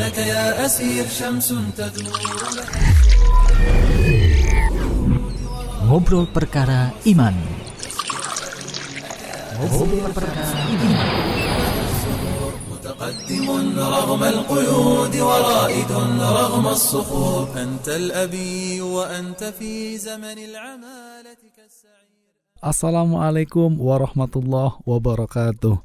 إنك 0.00 0.16
يا 0.18 0.64
أسير 0.64 1.04
شمس 1.12 1.48
تدور 1.76 2.20
Ngobrol 5.84 6.24
perkara 6.32 6.88
iman. 7.04 7.36
Ngobrol 9.60 10.08
perkara 10.16 10.56
iman. 10.72 10.96
متقدم 12.72 13.46
رغم 13.76 14.22
القيود 14.24 15.14
ورائد 15.16 15.90
رغم 16.40 16.66
الصخور 16.68 17.48
أنت 17.56 17.86
الأبي 17.88 18.80
وأنت 18.80 19.44
في 19.44 19.98
زمن 20.00 20.38
العمالة 20.48 21.40
كالسعير 21.52 22.08
Assalamualaikum 22.64 23.76
warahmatullahi 23.76 24.80
wabarakatuh. 24.88 25.76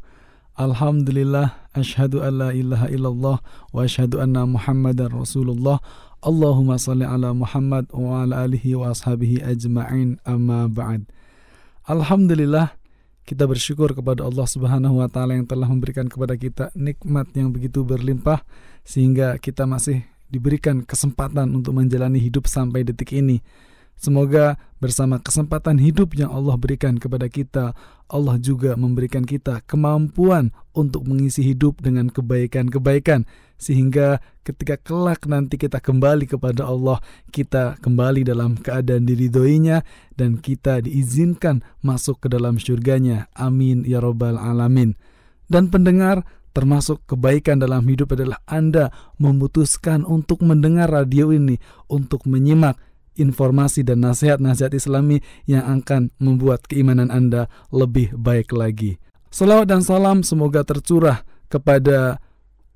Alhamdulillah, 0.56 1.65
asyhadu 1.76 2.24
an 2.24 2.40
la 2.40 2.50
ilaha 2.56 2.88
illallah 2.88 3.38
wa 3.44 3.80
asyhadu 3.84 4.24
anna 4.24 4.48
Muhammadar 4.48 5.12
Rasulullah. 5.12 5.84
Allahumma 6.26 6.80
salli 6.80 7.06
ala 7.06 7.36
Muhammad 7.36 7.92
wa 7.94 8.24
ala 8.26 8.48
alihi 8.48 8.74
wa 8.74 8.96
ashabihi 8.96 9.46
ajma'in 9.46 10.18
amma 10.26 10.66
ba'd. 10.66 11.06
Alhamdulillah, 11.86 12.74
kita 13.30 13.46
bersyukur 13.46 13.94
kepada 13.94 14.26
Allah 14.26 14.48
Subhanahu 14.50 15.02
wa 15.02 15.10
taala 15.12 15.38
yang 15.38 15.46
telah 15.46 15.70
memberikan 15.70 16.10
kepada 16.10 16.34
kita 16.34 16.74
nikmat 16.74 17.30
yang 17.38 17.54
begitu 17.54 17.86
berlimpah 17.86 18.42
sehingga 18.82 19.38
kita 19.38 19.70
masih 19.70 20.02
diberikan 20.30 20.82
kesempatan 20.82 21.54
untuk 21.54 21.78
menjalani 21.78 22.18
hidup 22.18 22.50
sampai 22.50 22.82
detik 22.82 23.14
ini. 23.14 23.42
Semoga 23.96 24.60
bersama 24.84 25.24
kesempatan 25.24 25.80
hidup 25.80 26.14
yang 26.20 26.30
Allah 26.30 26.60
berikan 26.60 27.00
kepada 27.00 27.32
kita, 27.32 27.78
Allah 28.06 28.38
juga 28.38 28.78
memberikan 28.78 29.26
kita 29.26 29.66
kemampuan 29.66 30.54
untuk 30.78 31.10
mengisi 31.10 31.42
hidup 31.42 31.82
dengan 31.82 32.14
kebaikan-kebaikan, 32.14 33.26
sehingga 33.58 34.22
ketika 34.46 34.78
kelak 34.78 35.26
nanti 35.26 35.58
kita 35.58 35.82
kembali 35.82 36.30
kepada 36.30 36.70
Allah, 36.70 37.02
kita 37.34 37.82
kembali 37.82 38.22
dalam 38.22 38.62
keadaan 38.62 39.10
diridhoinya 39.10 39.82
dan 40.14 40.38
kita 40.38 40.86
diizinkan 40.86 41.66
masuk 41.82 42.22
ke 42.22 42.28
dalam 42.30 42.62
surganya. 42.62 43.26
Amin 43.34 43.82
ya 43.88 43.98
robbal 43.98 44.38
alamin. 44.38 44.94
Dan 45.50 45.74
pendengar, 45.74 46.22
termasuk 46.54 47.04
kebaikan 47.10 47.58
dalam 47.58 47.86
hidup 47.90 48.14
adalah 48.14 48.38
Anda 48.46 48.94
memutuskan 49.18 50.06
untuk 50.06 50.46
mendengar 50.46 50.94
radio 50.94 51.34
ini, 51.34 51.58
untuk 51.90 52.30
menyimak 52.30 52.78
informasi 53.16 53.82
dan 53.82 54.04
nasihat-nasihat 54.04 54.76
Islami 54.76 55.24
yang 55.50 55.64
akan 55.82 56.14
membuat 56.22 56.68
keimanan 56.68 57.10
Anda 57.10 57.52
lebih 57.74 58.16
baik 58.16 58.52
lagi. 58.56 59.02
Salawat 59.34 59.68
dan 59.68 59.84
salam 59.84 60.24
semoga 60.24 60.64
tercurah 60.64 61.28
kepada 61.52 62.24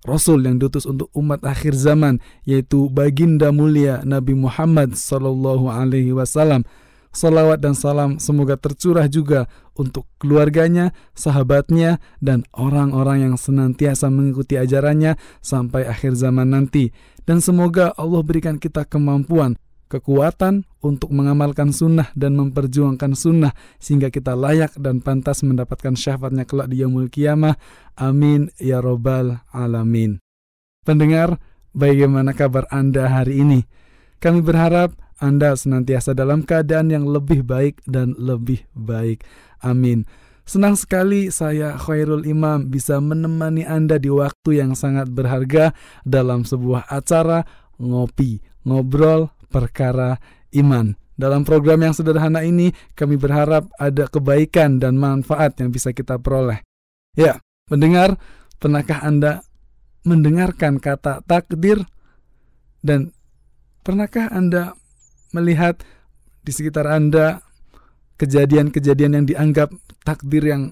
Rasul 0.07 0.47
yang 0.47 0.59
diutus 0.59 0.87
untuk 0.87 1.11
umat 1.11 1.43
akhir 1.43 1.75
zaman 1.75 2.23
yaitu 2.47 2.87
baginda 2.87 3.51
mulia 3.51 3.99
Nabi 4.07 4.35
Muhammad 4.35 4.95
sallallahu 4.95 5.67
alaihi 5.67 6.15
wasallam. 6.15 6.63
Salawat 7.09 7.63
dan 7.63 7.73
salam 7.73 8.21
semoga 8.21 8.53
tercurah 8.53 9.09
juga 9.09 9.49
untuk 9.73 10.05
keluarganya, 10.21 10.93
sahabatnya, 11.17 11.97
dan 12.21 12.45
orang-orang 12.53 13.25
yang 13.25 13.35
senantiasa 13.39 14.13
mengikuti 14.13 14.61
ajarannya 14.61 15.17
sampai 15.41 15.89
akhir 15.89 16.13
zaman 16.13 16.53
nanti. 16.53 16.93
Dan 17.25 17.41
semoga 17.41 17.97
Allah 17.97 18.21
berikan 18.21 18.61
kita 18.61 18.85
kemampuan 18.85 19.57
kekuatan 19.89 20.69
untuk 20.79 21.11
mengamalkan 21.11 21.73
sunnah 21.73 22.13
dan 22.13 22.37
memperjuangkan 22.37 23.17
sunnah 23.17 23.51
sehingga 23.81 24.13
kita 24.13 24.37
layak 24.37 24.77
dan 24.77 25.01
pantas 25.01 25.41
mendapatkan 25.41 25.97
syafaatnya 25.97 26.45
kelak 26.45 26.69
di 26.69 26.85
yaumul 26.85 27.09
kiamah. 27.09 27.57
Amin 27.97 28.53
ya 28.61 28.79
robbal 28.79 29.41
alamin. 29.49 30.21
Pendengar, 30.85 31.41
bagaimana 31.73 32.31
kabar 32.31 32.69
Anda 32.71 33.09
hari 33.09 33.41
ini? 33.43 33.65
Kami 34.21 34.39
berharap 34.39 34.95
Anda 35.19 35.57
senantiasa 35.57 36.15
dalam 36.15 36.45
keadaan 36.45 36.93
yang 36.93 37.09
lebih 37.09 37.43
baik 37.43 37.83
dan 37.83 38.15
lebih 38.15 38.63
baik. 38.77 39.25
Amin. 39.59 40.07
Senang 40.49 40.73
sekali 40.73 41.29
saya 41.29 41.77
Khairul 41.77 42.25
Imam 42.25 42.73
bisa 42.73 42.97
menemani 42.97 43.69
Anda 43.69 44.01
di 44.01 44.09
waktu 44.09 44.63
yang 44.63 44.73
sangat 44.73 45.11
berharga 45.13 45.77
dalam 46.01 46.41
sebuah 46.41 46.89
acara 46.89 47.45
ngopi, 47.77 48.41
ngobrol 48.65 49.29
perkara 49.49 50.21
iman. 50.55 50.95
Dalam 51.19 51.43
program 51.43 51.83
yang 51.83 51.91
sederhana 51.91 52.47
ini, 52.47 52.71
kami 52.95 53.19
berharap 53.19 53.67
ada 53.75 54.07
kebaikan 54.07 54.79
dan 54.79 54.95
manfaat 54.95 55.59
yang 55.59 55.67
bisa 55.67 55.91
kita 55.91 56.15
peroleh. 56.15 56.63
Ya, 57.11 57.43
mendengar, 57.67 58.15
pernahkah 58.55 59.03
Anda 59.03 59.43
mendengarkan 60.07 60.79
kata 60.79 61.19
takdir? 61.27 61.83
Dan 62.79 63.11
pernahkah 63.83 64.31
Anda 64.31 64.79
melihat 65.35 65.83
di 66.47 66.55
sekitar 66.55 66.87
Anda 66.87 67.43
kejadian-kejadian 68.15 69.19
yang 69.19 69.25
dianggap 69.27 69.75
takdir 70.07 70.47
yang 70.47 70.71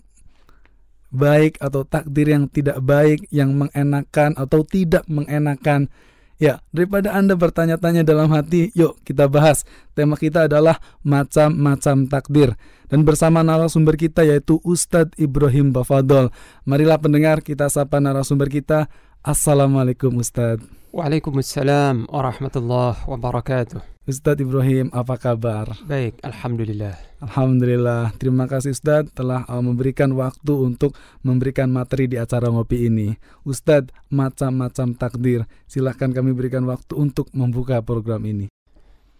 baik 1.11 1.59
atau 1.59 1.83
takdir 1.83 2.31
yang 2.31 2.47
tidak 2.47 2.79
baik, 2.79 3.27
yang 3.35 3.51
mengenakan 3.51 4.31
atau 4.39 4.63
tidak 4.63 5.03
mengenakan? 5.11 5.91
Ya, 6.37 6.61
daripada 6.69 7.17
Anda 7.17 7.33
bertanya-tanya 7.33 8.05
dalam 8.05 8.29
hati, 8.29 8.69
yuk 8.77 9.01
kita 9.01 9.25
bahas. 9.25 9.65
Tema 9.97 10.13
kita 10.13 10.45
adalah 10.45 10.77
macam-macam 11.01 12.05
takdir. 12.05 12.53
Dan 12.87 13.01
bersama 13.09 13.41
narasumber 13.41 13.97
kita 13.97 14.21
yaitu 14.21 14.61
Ustadz 14.61 15.17
Ibrahim 15.17 15.73
Bafadol. 15.73 16.29
Marilah 16.61 17.01
pendengar 17.01 17.41
kita 17.41 17.73
sapa 17.73 17.97
narasumber 17.97 18.53
kita. 18.53 18.85
Assalamualaikum 19.25 20.13
Ustadz. 20.21 20.76
Waalaikumsalam 20.97 22.09
warahmatullahi 22.09 23.05
wabarakatuh. 23.05 23.85
Ustadz 24.09 24.41
Ibrahim, 24.41 24.89
apa 24.89 25.13
kabar? 25.21 25.77
Baik, 25.85 26.17
alhamdulillah. 26.25 26.97
Alhamdulillah. 27.21 28.17
Terima 28.17 28.49
kasih 28.49 28.73
Ustadz 28.73 29.13
telah 29.13 29.45
uh, 29.45 29.61
memberikan 29.61 30.09
waktu 30.17 30.57
untuk 30.57 30.97
memberikan 31.21 31.69
materi 31.69 32.09
di 32.09 32.17
acara 32.17 32.49
ngopi 32.49 32.89
ini. 32.89 33.13
Ustadz, 33.45 33.93
macam-macam 34.09 34.97
takdir. 34.97 35.45
Silahkan 35.69 36.09
kami 36.09 36.33
berikan 36.33 36.65
waktu 36.65 36.97
untuk 36.97 37.29
membuka 37.29 37.77
program 37.85 38.25
ini. 38.25 38.49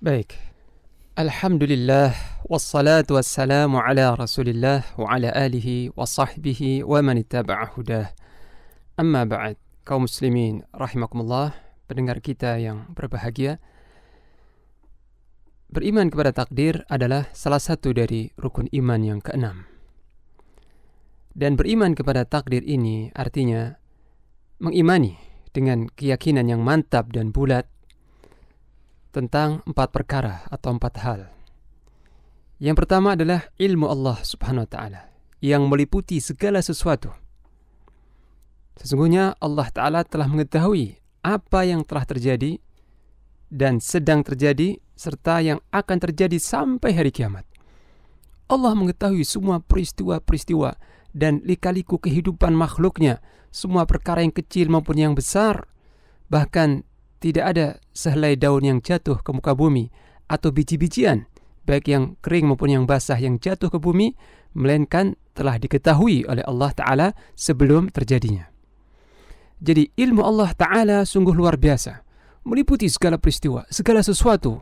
Baik. 0.01 0.33
Alhamdulillah 1.13 2.17
wassalatu 2.49 3.21
wassalamu 3.21 3.77
ala 3.77 4.17
Rasulillah 4.17 4.81
wa 4.97 5.13
ala 5.13 5.29
alihi 5.29 5.93
wa 5.93 6.09
sahbihi 6.09 6.81
wa 6.81 7.05
man 7.05 7.21
ittaba'a 7.21 7.69
hudah. 7.77 8.09
Amma 8.97 9.29
ba'd. 9.29 9.61
Kaum 9.85 10.03
muslimin 10.03 10.67
rahimakumullah, 10.75 11.66
pendengar 11.87 12.19
kita 12.19 12.59
yang 12.59 12.91
berbahagia. 12.93 13.63
Beriman 15.67 16.07
kepada 16.07 16.31
takdir 16.31 16.87
adalah 16.87 17.27
salah 17.35 17.59
satu 17.59 17.91
dari 17.91 18.31
rukun 18.39 18.71
iman 18.71 19.01
yang 19.03 19.19
keenam. 19.19 19.67
Dan 21.31 21.59
beriman 21.59 21.95
kepada 21.95 22.23
takdir 22.23 22.63
ini 22.63 23.11
artinya 23.15 23.75
mengimani 24.59 25.19
dengan 25.51 25.87
keyakinan 25.91 26.47
yang 26.47 26.61
mantap 26.63 27.11
dan 27.11 27.31
bulat 27.31 27.67
tentang 29.11 29.65
empat 29.65 29.89
perkara 29.91 30.45
atau 30.49 30.77
empat 30.77 30.93
hal. 31.01 31.19
Yang 32.57 32.85
pertama 32.85 33.13
adalah 33.13 33.53
ilmu 33.61 33.85
Allah 33.85 34.17
Subhanahu 34.21 34.65
wa 34.65 34.71
taala 34.71 35.01
yang 35.41 35.69
meliputi 35.69 36.17
segala 36.17 36.61
sesuatu. 36.65 37.13
Sesungguhnya 38.77 39.37
Allah 39.37 39.67
taala 39.69 40.01
telah 40.05 40.25
mengetahui 40.25 40.97
apa 41.27 41.67
yang 41.67 41.83
telah 41.83 42.07
terjadi 42.07 42.55
dan 43.51 43.83
sedang 43.83 44.23
terjadi 44.23 44.79
serta 44.95 45.43
yang 45.43 45.59
akan 45.75 45.97
terjadi 45.99 46.39
sampai 46.39 46.95
hari 46.95 47.11
kiamat. 47.11 47.43
Allah 48.47 48.71
mengetahui 48.71 49.27
semua 49.27 49.59
peristiwa-peristiwa 49.59 50.79
dan 51.11 51.43
lika-liku 51.43 51.99
kehidupan 51.99 52.55
makhluknya, 52.55 53.19
semua 53.51 53.83
perkara 53.83 54.23
yang 54.23 54.31
kecil 54.31 54.71
maupun 54.71 54.95
yang 54.95 55.11
besar. 55.11 55.67
Bahkan 56.31 56.87
tidak 57.19 57.45
ada 57.55 57.67
sehelai 57.91 58.39
daun 58.39 58.63
yang 58.63 58.79
jatuh 58.79 59.19
ke 59.19 59.29
muka 59.35 59.51
bumi 59.51 59.91
atau 60.31 60.55
biji-bijian, 60.55 61.27
baik 61.67 61.91
yang 61.91 62.15
kering 62.23 62.47
maupun 62.47 62.71
yang 62.71 62.83
basah 62.87 63.19
yang 63.19 63.35
jatuh 63.35 63.67
ke 63.67 63.79
bumi, 63.79 64.15
melainkan 64.55 65.19
telah 65.35 65.59
diketahui 65.59 66.23
oleh 66.23 66.43
Allah 66.47 66.71
Ta'ala 66.71 67.07
sebelum 67.35 67.91
terjadinya. 67.91 68.56
Jadi 69.57 69.89
ilmu 69.97 70.21
Allah 70.21 70.53
Ta'ala 70.53 71.01
sungguh 71.01 71.33
luar 71.33 71.57
biasa, 71.57 72.05
meliputi 72.45 72.85
segala 72.87 73.17
peristiwa, 73.17 73.65
segala 73.73 74.05
sesuatu, 74.05 74.61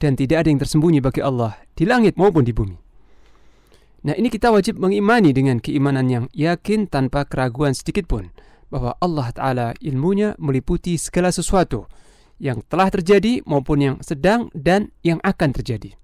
dan 0.00 0.16
tidak 0.16 0.44
ada 0.44 0.48
yang 0.48 0.60
tersembunyi 0.60 1.04
bagi 1.04 1.20
Allah 1.20 1.60
di 1.76 1.84
langit 1.84 2.16
maupun 2.16 2.42
di 2.42 2.56
bumi. 2.56 2.76
Nah 4.04 4.12
ini 4.16 4.28
kita 4.28 4.52
wajib 4.52 4.76
mengimani 4.76 5.32
dengan 5.32 5.60
keimanan 5.60 6.08
yang 6.12 6.24
yakin 6.36 6.88
tanpa 6.88 7.24
keraguan 7.24 7.72
sedikit 7.72 8.04
pun 8.04 8.32
bahwa 8.68 8.96
Allah 9.00 9.28
Ta'ala 9.32 9.68
ilmunya 9.80 10.36
meliputi 10.36 10.96
segala 11.00 11.32
sesuatu 11.32 11.88
yang 12.36 12.60
telah 12.66 12.92
terjadi 12.92 13.40
maupun 13.48 13.78
yang 13.80 13.96
sedang 14.04 14.52
dan 14.52 14.92
yang 15.00 15.20
akan 15.24 15.56
terjadi. 15.56 15.96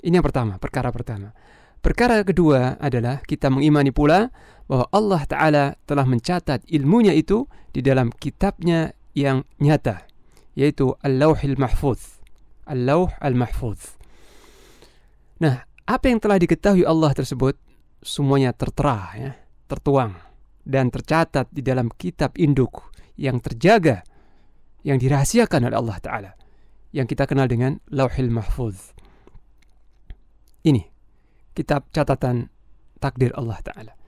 Ini 0.00 0.18
yang 0.18 0.26
pertama, 0.26 0.56
perkara 0.56 0.88
pertama. 0.90 1.36
Perkara 1.80 2.20
kedua 2.24 2.76
adalah 2.80 3.24
kita 3.24 3.48
mengimani 3.48 3.92
pula 3.92 4.32
bahwa 4.70 4.86
Allah 4.94 5.22
Ta'ala 5.26 5.64
telah 5.82 6.06
mencatat 6.06 6.62
ilmunya 6.70 7.10
itu 7.10 7.50
di 7.74 7.82
dalam 7.82 8.14
kitabnya 8.14 8.94
yang 9.18 9.42
nyata 9.58 10.06
yaitu 10.54 10.94
Al-Lauhil 11.02 11.58
Mahfuz. 11.58 12.22
Al-Lauh 12.70 13.10
Al-Mahfuz. 13.18 13.98
Nah, 15.42 15.66
apa 15.90 16.06
yang 16.06 16.22
telah 16.22 16.38
diketahui 16.38 16.86
Allah 16.86 17.10
tersebut 17.10 17.58
semuanya 17.98 18.54
tertera 18.54 19.10
ya, 19.18 19.32
tertuang 19.66 20.14
dan 20.62 20.86
tercatat 20.94 21.50
di 21.50 21.66
dalam 21.66 21.90
kitab 21.90 22.38
induk 22.38 22.94
yang 23.18 23.42
terjaga 23.42 24.06
yang 24.86 25.02
dirahasiakan 25.02 25.66
oleh 25.66 25.76
Allah 25.76 25.98
taala 25.98 26.32
yang 26.94 27.10
kita 27.10 27.26
kenal 27.26 27.50
dengan 27.50 27.82
Lauhil 27.90 28.30
Mahfuz. 28.30 28.94
Ini 30.62 30.86
kitab 31.58 31.90
catatan 31.90 32.46
takdir 33.02 33.34
Allah 33.34 33.58
taala. 33.66 33.99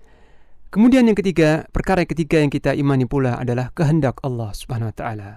Kemudian 0.72 1.04
yang 1.04 1.12
ketiga, 1.12 1.68
perkara 1.68 2.00
yang 2.00 2.08
ketiga 2.16 2.40
yang 2.40 2.48
kita 2.48 2.72
imani 2.72 3.04
pula 3.04 3.36
adalah 3.36 3.68
kehendak 3.76 4.16
Allah 4.24 4.56
Subhanahu 4.56 4.88
wa 4.88 4.96
taala. 4.96 5.30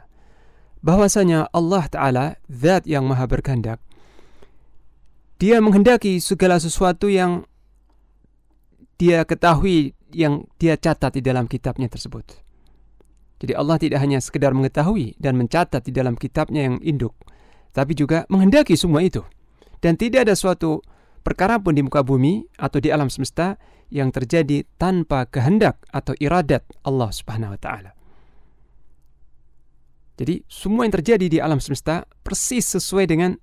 Bahwasanya 0.79 1.51
Allah 1.51 1.83
taala 1.91 2.25
zat 2.47 2.87
yang 2.87 3.03
maha 3.03 3.27
berkehendak. 3.27 3.83
Dia 5.35 5.59
menghendaki 5.59 6.23
segala 6.23 6.55
sesuatu 6.55 7.11
yang 7.11 7.43
dia 8.95 9.27
ketahui 9.27 9.91
yang 10.15 10.47
dia 10.55 10.79
catat 10.79 11.19
di 11.19 11.21
dalam 11.21 11.51
kitabnya 11.51 11.91
tersebut. 11.91 12.39
Jadi 13.43 13.51
Allah 13.51 13.75
tidak 13.75 13.99
hanya 13.99 14.23
sekedar 14.23 14.55
mengetahui 14.55 15.19
dan 15.19 15.35
mencatat 15.35 15.83
di 15.83 15.91
dalam 15.91 16.15
kitabnya 16.15 16.71
yang 16.71 16.79
induk, 16.79 17.11
tapi 17.75 17.91
juga 17.91 18.23
menghendaki 18.31 18.79
semua 18.79 19.03
itu. 19.03 19.19
Dan 19.83 19.99
tidak 19.99 20.31
ada 20.31 20.35
suatu 20.39 20.79
perkara 21.25 21.57
pun 21.57 21.73
di 21.73 21.81
muka 21.81 22.05
bumi 22.05 22.45
atau 22.61 22.77
di 22.77 22.93
alam 22.93 23.09
semesta 23.09 23.57
yang 23.89 24.13
terjadi 24.13 24.61
tanpa 24.77 25.25
kehendak 25.25 25.81
atau 25.89 26.13
iradat 26.21 26.61
Allah 26.85 27.09
Subhanahu 27.09 27.57
wa 27.57 27.59
taala. 27.59 27.91
Jadi 30.15 30.45
semua 30.47 30.87
yang 30.87 30.93
terjadi 30.95 31.25
di 31.27 31.37
alam 31.41 31.57
semesta 31.57 32.05
persis 32.21 32.63
sesuai 32.63 33.09
dengan 33.09 33.35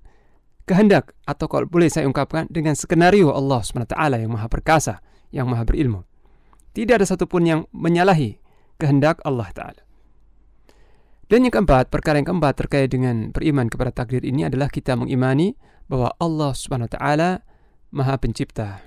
kehendak 0.65 1.13
atau 1.27 1.51
kalau 1.51 1.67
boleh 1.67 1.91
saya 1.91 2.07
ungkapkan 2.07 2.47
dengan 2.49 2.79
skenario 2.79 3.35
Allah 3.35 3.61
Subhanahu 3.61 3.91
wa 3.91 3.95
taala 3.99 4.17
yang 4.23 4.31
maha 4.31 4.47
perkasa, 4.47 5.03
yang 5.35 5.51
maha 5.51 5.67
berilmu. 5.67 6.07
Tidak 6.73 6.97
ada 6.97 7.05
satupun 7.05 7.45
yang 7.45 7.61
menyalahi 7.75 8.41
kehendak 8.79 9.21
Allah 9.27 9.51
taala. 9.53 9.83
Dan 11.29 11.49
yang 11.49 11.53
keempat, 11.53 11.89
perkara 11.89 12.21
yang 12.21 12.29
keempat 12.29 12.61
terkait 12.61 12.93
dengan 12.93 13.33
beriman 13.33 13.69
kepada 13.69 13.89
takdir 13.89 14.21
ini 14.21 14.45
adalah 14.49 14.69
kita 14.69 14.97
mengimani 14.97 15.57
bahwa 15.89 16.13
Allah 16.21 16.53
Subhanahu 16.53 16.89
wa 16.89 16.95
taala 16.97 17.31
Maha 17.93 18.17
Pencipta 18.17 18.81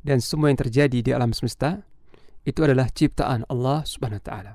dan 0.00 0.24
semua 0.24 0.48
yang 0.48 0.56
terjadi 0.56 1.04
di 1.04 1.10
alam 1.12 1.36
semesta 1.36 1.84
itu 2.48 2.64
adalah 2.64 2.88
ciptaan 2.88 3.44
Allah 3.52 3.84
Subhanahu 3.84 4.16
wa 4.16 4.24
taala. 4.24 4.52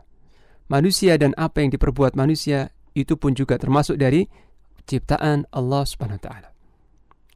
Manusia 0.66 1.14
dan 1.22 1.38
apa 1.38 1.62
yang 1.62 1.70
diperbuat 1.70 2.18
manusia 2.18 2.74
itu 2.98 3.14
pun 3.14 3.38
juga 3.38 3.62
termasuk 3.62 4.02
dari 4.02 4.26
ciptaan 4.90 5.46
Allah 5.54 5.86
Subhanahu 5.86 6.18
wa 6.18 6.24
taala. 6.26 6.50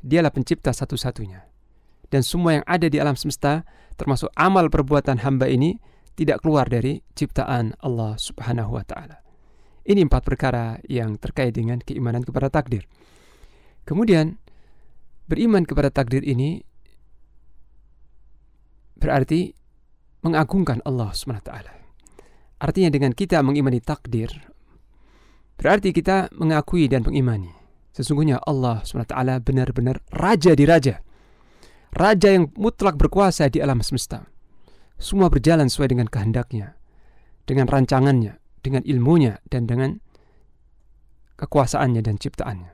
Dialah 0.01 0.33
pencipta 0.33 0.73
satu-satunya. 0.73 1.45
Dan 2.09 2.25
semua 2.25 2.57
yang 2.57 2.65
ada 2.65 2.89
di 2.89 2.97
alam 2.97 3.13
semesta 3.13 3.61
termasuk 3.93 4.33
amal 4.33 4.65
perbuatan 4.73 5.21
hamba 5.21 5.45
ini 5.45 5.77
tidak 6.17 6.41
keluar 6.41 6.65
dari 6.65 7.05
ciptaan 7.13 7.77
Allah 7.85 8.17
Subhanahu 8.17 8.73
wa 8.73 8.81
taala. 8.81 9.21
Ini 9.85 10.09
empat 10.09 10.25
perkara 10.25 10.81
yang 10.89 11.21
terkait 11.21 11.53
dengan 11.53 11.77
keimanan 11.77 12.25
kepada 12.25 12.49
takdir. 12.49 12.89
Kemudian, 13.85 14.41
beriman 15.27 15.67
kepada 15.67 15.91
takdir 15.91 16.23
ini 16.23 16.63
berarti 18.97 19.53
mengagungkan 20.25 20.81
Allah 20.83 21.13
SWT. 21.13 21.51
Artinya 22.57 22.89
dengan 22.89 23.13
kita 23.13 23.45
mengimani 23.45 23.77
takdir, 23.77 24.33
berarti 25.61 25.93
kita 25.93 26.33
mengakui 26.33 26.89
dan 26.89 27.05
mengimani. 27.05 27.53
Sesungguhnya 27.93 28.41
Allah 28.41 28.81
SWT 28.81 29.13
benar-benar 29.45 30.01
raja 30.09 30.57
di 30.57 30.65
raja. 30.65 31.01
Raja 31.93 32.29
yang 32.33 32.49
mutlak 32.57 32.97
berkuasa 32.97 33.49
di 33.49 33.61
alam 33.61 33.81
semesta. 33.85 34.25
Semua 34.97 35.29
berjalan 35.29 35.69
sesuai 35.69 35.93
dengan 35.93 36.09
kehendaknya, 36.09 36.73
dengan 37.45 37.69
rancangannya, 37.69 38.41
dengan 38.65 38.81
ilmunya 38.81 39.37
dan 39.49 39.69
dengan 39.69 40.01
kekuasaannya 41.37 42.01
dan 42.01 42.17
ciptaannya. 42.17 42.71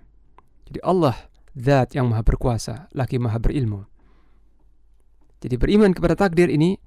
Jadi 0.71 0.79
Allah 0.83 1.15
zat 1.53 1.93
yang 1.93 2.09
maha 2.09 2.25
berkuasa, 2.25 2.89
lagi 2.93 3.21
maha 3.21 3.37
berilmu. 3.37 3.85
Jadi 5.43 5.55
beriman 5.59 5.91
kepada 5.91 6.15
takdir 6.15 6.47
ini 6.49 6.79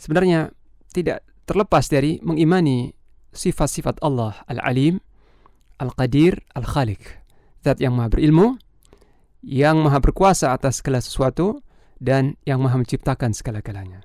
sebenarnya 0.00 0.50
tidak 0.90 1.22
terlepas 1.44 1.86
dari 1.92 2.18
mengimani 2.24 2.92
sifat-sifat 3.32 4.00
Allah 4.00 4.40
Al-Alim, 4.48 5.00
Al-Qadir, 5.80 6.40
Al-Khaliq. 6.56 7.02
Zat 7.62 7.78
yang 7.78 7.94
maha 7.94 8.10
berilmu, 8.10 8.58
yang 9.42 9.78
maha 9.82 10.02
berkuasa 10.02 10.50
atas 10.50 10.82
segala 10.82 10.98
sesuatu, 10.98 11.62
dan 12.02 12.34
yang 12.42 12.58
maha 12.58 12.82
menciptakan 12.82 13.30
segala-galanya. 13.30 14.02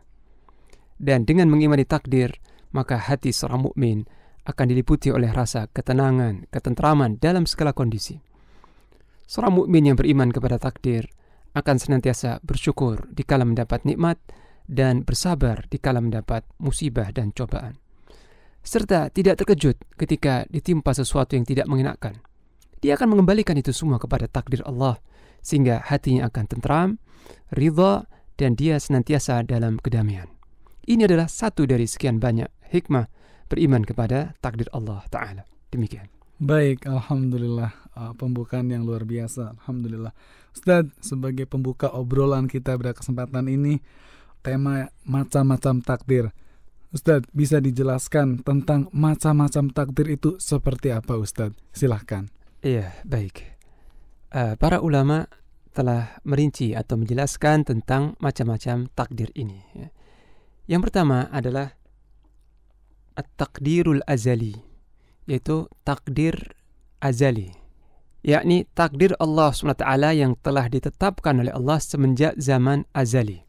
Dan 0.98 1.26
dengan 1.26 1.50
mengimani 1.50 1.86
takdir, 1.86 2.38
maka 2.74 2.98
hati 3.02 3.34
seorang 3.34 3.70
mukmin 3.70 4.06
akan 4.46 4.66
diliputi 4.70 5.10
oleh 5.10 5.34
rasa 5.34 5.66
ketenangan, 5.74 6.46
ketentraman 6.54 7.18
dalam 7.18 7.50
segala 7.50 7.74
kondisi. 7.74 8.27
Seorang 9.28 9.60
mukmin 9.60 9.84
yang 9.84 10.00
beriman 10.00 10.32
kepada 10.32 10.56
takdir 10.56 11.12
akan 11.52 11.76
senantiasa 11.76 12.40
bersyukur 12.48 13.12
di 13.12 13.28
kala 13.28 13.44
mendapat 13.44 13.84
nikmat 13.84 14.16
dan 14.72 15.04
bersabar 15.04 15.68
di 15.68 15.84
kala 15.84 16.00
mendapat 16.00 16.48
musibah 16.64 17.12
dan 17.12 17.36
cobaan. 17.36 17.76
Serta 18.64 19.12
tidak 19.12 19.44
terkejut 19.44 19.76
ketika 20.00 20.48
ditimpa 20.48 20.96
sesuatu 20.96 21.36
yang 21.36 21.44
tidak 21.44 21.68
mengenakan. 21.68 22.24
Dia 22.80 22.96
akan 22.96 23.16
mengembalikan 23.20 23.60
itu 23.60 23.76
semua 23.76 24.00
kepada 24.00 24.32
takdir 24.32 24.64
Allah 24.64 24.96
sehingga 25.44 25.84
hatinya 25.84 26.28
akan 26.32 26.46
tentram, 26.48 26.90
ridha 27.52 28.08
dan 28.40 28.56
dia 28.56 28.80
senantiasa 28.80 29.44
dalam 29.44 29.76
kedamaian. 29.80 30.32
Ini 30.88 31.04
adalah 31.04 31.28
satu 31.28 31.68
dari 31.68 31.84
sekian 31.84 32.24
banyak 32.24 32.48
hikmah 32.72 33.12
beriman 33.52 33.84
kepada 33.84 34.36
takdir 34.40 34.72
Allah 34.72 35.04
Ta'ala. 35.12 35.44
Demikian. 35.68 36.17
Baik, 36.38 36.86
Alhamdulillah. 36.86 37.74
Uh, 37.98 38.14
pembukaan 38.14 38.70
yang 38.70 38.86
luar 38.86 39.10
biasa. 39.10 39.58
Alhamdulillah. 39.58 40.14
Ustadz, 40.54 40.94
sebagai 41.02 41.50
pembuka 41.50 41.90
obrolan 41.90 42.46
kita 42.46 42.78
pada 42.78 42.94
kesempatan 42.94 43.50
ini, 43.50 43.82
tema 44.46 44.94
macam-macam 45.02 45.82
takdir. 45.82 46.30
Ustadz, 46.94 47.26
bisa 47.34 47.58
dijelaskan 47.58 48.46
tentang 48.46 48.86
macam-macam 48.94 49.74
takdir 49.74 50.14
itu 50.14 50.38
seperti 50.38 50.94
apa 50.94 51.18
Ustadz? 51.18 51.58
Silahkan. 51.74 52.30
Iya, 52.62 52.94
baik. 53.02 53.58
Uh, 54.30 54.54
para 54.62 54.78
ulama 54.78 55.26
telah 55.74 56.22
merinci 56.22 56.78
atau 56.78 57.02
menjelaskan 57.02 57.66
tentang 57.66 58.14
macam-macam 58.22 58.86
takdir 58.94 59.34
ini. 59.34 59.58
Ya. 59.74 59.90
Yang 60.70 60.90
pertama 60.90 61.34
adalah 61.34 61.74
at-takdirul 63.18 64.06
azali 64.06 64.67
yaitu 65.28 65.68
takdir 65.84 66.56
azali. 67.04 67.54
Yakni 68.26 68.66
takdir 68.74 69.14
Allah 69.22 69.54
SWT 69.54 69.88
yang 70.18 70.36
telah 70.42 70.68
ditetapkan 70.68 71.38
oleh 71.38 71.54
Allah 71.54 71.78
semenjak 71.80 72.36
zaman 72.42 72.84
azali. 72.92 73.46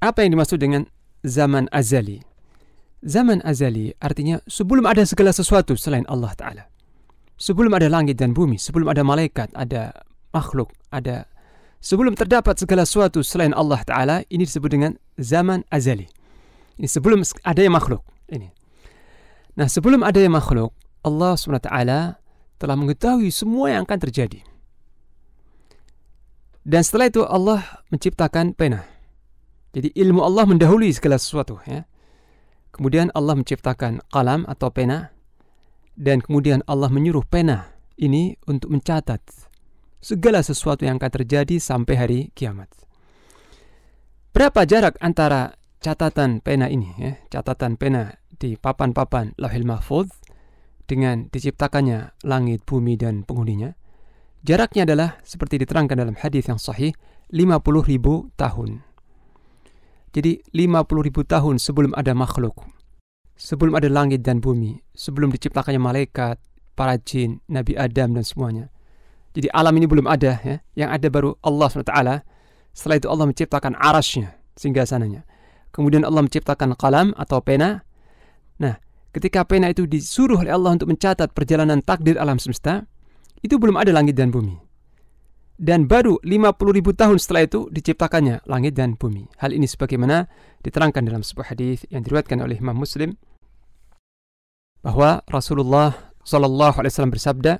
Apa 0.00 0.24
yang 0.24 0.34
dimaksud 0.34 0.58
dengan 0.58 0.88
zaman 1.22 1.68
azali? 1.70 2.24
Zaman 3.04 3.44
azali 3.44 3.92
artinya 4.00 4.40
sebelum 4.48 4.88
ada 4.88 5.04
segala 5.04 5.32
sesuatu 5.32 5.76
selain 5.76 6.08
Allah 6.08 6.32
Ta'ala. 6.32 6.64
Sebelum 7.40 7.72
ada 7.72 7.88
langit 7.88 8.20
dan 8.20 8.36
bumi 8.36 8.60
sebelum 8.60 8.92
ada 8.92 9.00
malaikat 9.00 9.48
ada 9.56 9.96
makhluk 10.36 10.68
ada 10.92 11.24
sebelum 11.80 12.12
terdapat 12.12 12.60
segala 12.60 12.84
sesuatu 12.84 13.24
selain 13.24 13.56
Allah 13.56 13.80
Ta'ala 13.88 14.16
ini 14.28 14.44
disebut 14.44 14.68
dengan 14.68 14.92
zaman 15.16 15.64
azali. 15.72 16.08
Ini 16.76 16.88
sebelum 16.88 17.24
ada 17.44 17.60
makhluk 17.72 18.04
ini. 18.28 18.52
Nah, 19.60 19.68
sebelum 19.68 20.00
ada 20.00 20.16
yang 20.16 20.32
makhluk, 20.32 20.72
Allah 21.04 21.36
SWT 21.36 21.68
telah 22.56 22.76
mengetahui 22.80 23.28
semua 23.28 23.76
yang 23.76 23.84
akan 23.84 24.00
terjadi. 24.08 24.40
Dan 26.64 26.80
setelah 26.80 27.12
itu 27.12 27.20
Allah 27.28 27.84
menciptakan 27.92 28.56
pena. 28.56 28.88
Jadi 29.76 29.92
ilmu 30.00 30.24
Allah 30.24 30.48
mendahului 30.48 30.88
segala 30.96 31.20
sesuatu 31.20 31.60
ya. 31.68 31.84
Kemudian 32.72 33.12
Allah 33.12 33.36
menciptakan 33.36 34.00
kalam 34.08 34.48
atau 34.48 34.72
pena 34.72 35.12
dan 35.92 36.24
kemudian 36.24 36.64
Allah 36.64 36.88
menyuruh 36.88 37.28
pena 37.28 37.76
ini 38.00 38.40
untuk 38.48 38.72
mencatat 38.72 39.20
segala 40.00 40.40
sesuatu 40.40 40.88
yang 40.88 40.96
akan 40.96 41.12
terjadi 41.20 41.60
sampai 41.60 41.94
hari 42.00 42.20
kiamat. 42.32 42.72
Berapa 44.32 44.64
jarak 44.64 44.96
antara 45.04 45.52
catatan 45.84 46.40
pena 46.40 46.72
ini 46.72 46.88
ya, 46.96 47.12
catatan 47.28 47.76
pena 47.76 48.19
di 48.40 48.56
papan-papan 48.56 49.36
Lauhil 49.36 49.68
Mahfuz 49.68 50.08
dengan 50.88 51.28
diciptakannya 51.28 52.24
langit, 52.24 52.64
bumi 52.64 52.96
dan 52.96 53.22
penghuninya. 53.22 53.76
Jaraknya 54.40 54.88
adalah 54.88 55.20
seperti 55.20 55.60
diterangkan 55.60 56.00
dalam 56.00 56.16
hadis 56.16 56.48
yang 56.48 56.56
sahih 56.56 56.96
50 57.28 57.60
ribu 57.84 58.32
tahun. 58.40 58.80
Jadi 60.16 60.42
50 60.56 61.06
ribu 61.06 61.20
tahun 61.22 61.60
sebelum 61.60 61.92
ada 61.94 62.16
makhluk. 62.16 62.56
sebelum 63.40 63.72
ada 63.72 63.88
langit 63.88 64.20
dan 64.20 64.44
bumi, 64.44 64.84
sebelum 64.92 65.32
diciptakannya 65.32 65.80
malaikat, 65.80 66.36
para 66.76 67.00
jin, 67.00 67.40
Nabi 67.48 67.72
Adam 67.72 68.12
dan 68.12 68.20
semuanya. 68.20 68.68
Jadi 69.32 69.48
alam 69.48 69.72
ini 69.80 69.88
belum 69.88 70.04
ada 70.04 70.36
ya. 70.44 70.60
Yang 70.76 70.90
ada 71.00 71.06
baru 71.08 71.30
Allah 71.40 71.66
SWT. 71.72 71.94
Setelah 72.76 72.96
itu 73.00 73.08
Allah 73.08 73.26
menciptakan 73.32 73.72
arasnya, 73.80 74.36
sehingga 74.60 74.84
sananya. 74.84 75.24
Kemudian 75.72 76.04
Allah 76.04 76.20
menciptakan 76.20 76.76
kalam 76.76 77.16
atau 77.16 77.40
pena. 77.40 77.80
Nah, 78.60 78.76
ketika 79.16 79.42
pena 79.48 79.72
itu 79.72 79.88
disuruh 79.88 80.36
oleh 80.44 80.52
Allah 80.52 80.76
untuk 80.76 80.92
mencatat 80.92 81.32
perjalanan 81.32 81.80
takdir 81.80 82.20
alam 82.20 82.36
semesta, 82.36 82.84
itu 83.40 83.56
belum 83.56 83.80
ada 83.80 83.90
langit 83.90 84.14
dan 84.20 84.28
bumi. 84.28 84.60
Dan 85.60 85.84
baru 85.84 86.16
50 86.24 86.56
ribu 86.72 86.96
tahun 86.96 87.20
setelah 87.20 87.44
itu 87.44 87.68
diciptakannya 87.68 88.48
langit 88.48 88.72
dan 88.72 88.96
bumi. 88.96 89.28
Hal 89.40 89.52
ini 89.52 89.68
sebagaimana 89.68 90.24
diterangkan 90.64 91.04
dalam 91.04 91.20
sebuah 91.20 91.52
hadis 91.52 91.84
yang 91.92 92.00
diriwayatkan 92.00 92.40
oleh 92.40 92.56
Imam 92.56 92.80
Muslim 92.80 93.12
bahwa 94.80 95.20
Rasulullah 95.28 96.16
Shallallahu 96.24 96.80
Alaihi 96.80 96.92
Wasallam 96.96 97.12
bersabda, 97.12 97.52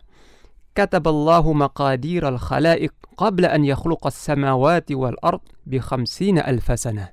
"Kataballahu 0.72 1.52
maqadir 1.52 2.24
al 2.24 2.40
khalaiq 2.40 2.92
qabla 3.20 3.52
an 3.52 3.68
yakhluqa 3.68 4.08
as-samawati 4.08 4.96
wal 4.96 5.20
ard 5.20 5.44
bi 5.68 5.76
khamsina 5.76 6.40
alf 6.40 6.72
sanah." 6.72 7.12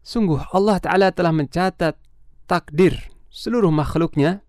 Sungguh 0.00 0.40
Allah 0.56 0.80
Ta'ala 0.80 1.12
telah 1.12 1.36
mencatat 1.36 2.00
takdir 2.48 3.12
seluruh 3.28 3.68
makhluknya 3.68 4.40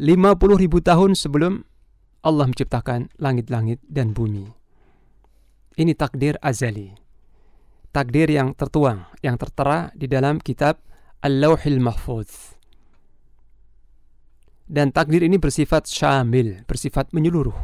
50 0.00 0.56
ribu 0.56 0.80
tahun 0.80 1.12
sebelum 1.12 1.60
Allah 2.24 2.48
menciptakan 2.48 3.12
langit-langit 3.20 3.78
dan 3.86 4.16
bumi. 4.16 4.48
Ini 5.76 5.92
takdir 5.92 6.40
azali. 6.40 6.96
Takdir 7.92 8.32
yang 8.32 8.56
tertuang, 8.56 9.08
yang 9.20 9.36
tertera 9.36 9.92
di 9.92 10.08
dalam 10.08 10.40
kitab 10.40 10.80
Al-Lawhil 11.20 11.80
Mahfuz. 11.80 12.56
Dan 14.66 14.90
takdir 14.90 15.22
ini 15.22 15.38
bersifat 15.38 15.86
syamil, 15.86 16.66
bersifat 16.66 17.14
menyeluruh. 17.14 17.54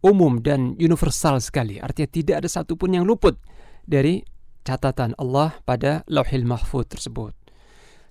Umum 0.00 0.40
dan 0.40 0.74
universal 0.80 1.38
sekali. 1.44 1.76
Artinya 1.78 2.08
tidak 2.08 2.36
ada 2.42 2.48
satupun 2.48 2.96
yang 2.96 3.04
luput 3.04 3.36
dari 3.84 4.24
catatan 4.64 5.12
Allah 5.20 5.56
pada 5.64 6.02
Lauhil 6.08 6.48
Mahfuz 6.48 6.88
tersebut. 6.88 7.39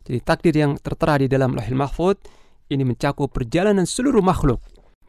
Jadi 0.10 0.26
takdir 0.26 0.56
yang 0.58 0.74
tertera 0.82 1.22
di 1.22 1.30
dalam 1.30 1.54
Lauhil 1.54 1.78
Mahfuz 1.78 2.18
ini 2.74 2.82
mencakup 2.82 3.30
perjalanan 3.30 3.86
seluruh 3.86 4.26
makhluk 4.26 4.58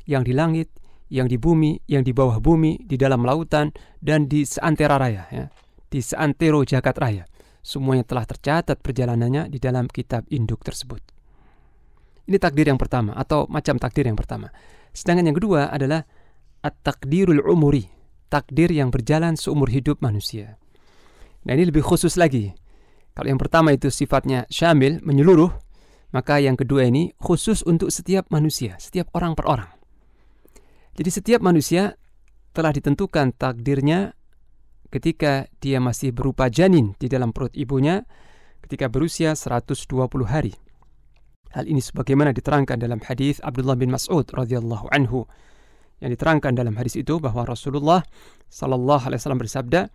yang 0.04 0.20
di 0.20 0.36
langit, 0.36 0.68
yang 1.08 1.24
di 1.24 1.40
bumi, 1.40 1.80
yang 1.88 2.04
di 2.04 2.12
bawah 2.12 2.36
bumi, 2.36 2.84
di 2.84 3.00
dalam 3.00 3.24
lautan, 3.24 3.72
dan 3.96 4.28
di 4.28 4.44
seantero 4.44 5.00
raya, 5.00 5.24
ya. 5.32 5.48
di 5.88 6.04
seantero 6.04 6.60
jagat 6.68 7.00
raya. 7.00 7.24
Semuanya 7.64 8.04
telah 8.04 8.28
tercatat 8.28 8.76
perjalanannya 8.84 9.48
di 9.48 9.56
dalam 9.56 9.88
kitab 9.88 10.28
induk 10.28 10.60
tersebut. 10.60 11.00
Ini 12.28 12.36
takdir 12.36 12.68
yang 12.68 12.76
pertama 12.76 13.16
atau 13.16 13.48
macam 13.48 13.80
takdir 13.80 14.04
yang 14.04 14.20
pertama. 14.20 14.52
Sedangkan 14.92 15.32
yang 15.32 15.36
kedua 15.36 15.72
adalah 15.72 16.04
at-takdirul 16.60 17.40
umuri, 17.48 17.88
takdir 18.28 18.68
yang 18.68 18.92
berjalan 18.92 19.32
seumur 19.32 19.72
hidup 19.72 20.04
manusia. 20.04 20.60
Nah 21.48 21.56
ini 21.56 21.72
lebih 21.72 21.80
khusus 21.80 22.20
lagi. 22.20 22.52
Kalau 23.14 23.28
yang 23.28 23.40
pertama 23.40 23.74
itu 23.74 23.90
sifatnya 23.90 24.46
syamil, 24.48 25.02
menyeluruh, 25.02 25.50
maka 26.10 26.42
yang 26.42 26.58
kedua 26.58 26.86
ini 26.86 27.14
khusus 27.18 27.62
untuk 27.62 27.90
setiap 27.94 28.26
manusia, 28.30 28.78
setiap 28.78 29.10
orang 29.14 29.38
per 29.38 29.46
orang. 29.46 29.70
Jadi 30.98 31.10
setiap 31.10 31.40
manusia 31.42 31.94
telah 32.50 32.74
ditentukan 32.74 33.34
takdirnya 33.38 34.14
ketika 34.90 35.46
dia 35.62 35.78
masih 35.78 36.10
berupa 36.10 36.50
janin 36.50 36.98
di 36.98 37.06
dalam 37.06 37.30
perut 37.30 37.54
ibunya 37.54 38.02
ketika 38.66 38.90
berusia 38.90 39.38
120 39.38 39.86
hari. 40.26 40.54
Hal 41.50 41.66
ini 41.66 41.82
sebagaimana 41.82 42.30
diterangkan 42.30 42.78
dalam 42.78 43.02
hadis 43.02 43.42
Abdullah 43.42 43.74
bin 43.74 43.90
Mas'ud 43.90 44.26
radhiyallahu 44.30 44.90
anhu 44.94 45.26
yang 45.98 46.10
diterangkan 46.14 46.54
dalam 46.54 46.74
hadis 46.78 46.94
itu 46.94 47.18
bahwa 47.18 47.42
Rasulullah 47.46 48.02
sallallahu 48.50 49.10
alaihi 49.10 49.18
wasallam 49.18 49.42
bersabda, 49.42 49.90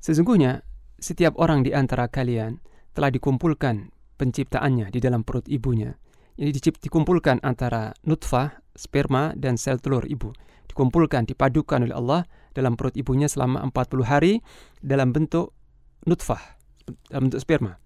sesungguhnya 0.00 0.64
setiap 0.96 1.36
orang 1.36 1.62
di 1.64 1.76
antara 1.76 2.08
kalian 2.08 2.60
telah 2.96 3.12
dikumpulkan 3.12 3.92
penciptaannya 4.16 4.88
di 4.88 4.98
dalam 5.00 5.22
perut 5.22 5.44
ibunya. 5.48 5.92
Ini 6.36 6.52
dikumpulkan 6.52 7.40
antara 7.44 7.92
nutfah 8.04 8.60
sperma 8.76 9.32
dan 9.36 9.56
sel 9.56 9.80
telur 9.80 10.04
ibu 10.04 10.32
dikumpulkan 10.76 11.24
dipadukan 11.24 11.88
oleh 11.88 11.96
Allah 11.96 12.28
dalam 12.52 12.76
perut 12.76 12.92
ibunya 13.00 13.32
selama 13.32 13.64
40 13.72 14.04
hari 14.04 14.44
dalam 14.84 15.16
bentuk 15.16 15.56
nutfah 16.04 16.60
dalam 17.08 17.32
bentuk 17.32 17.40
sperma. 17.40 17.80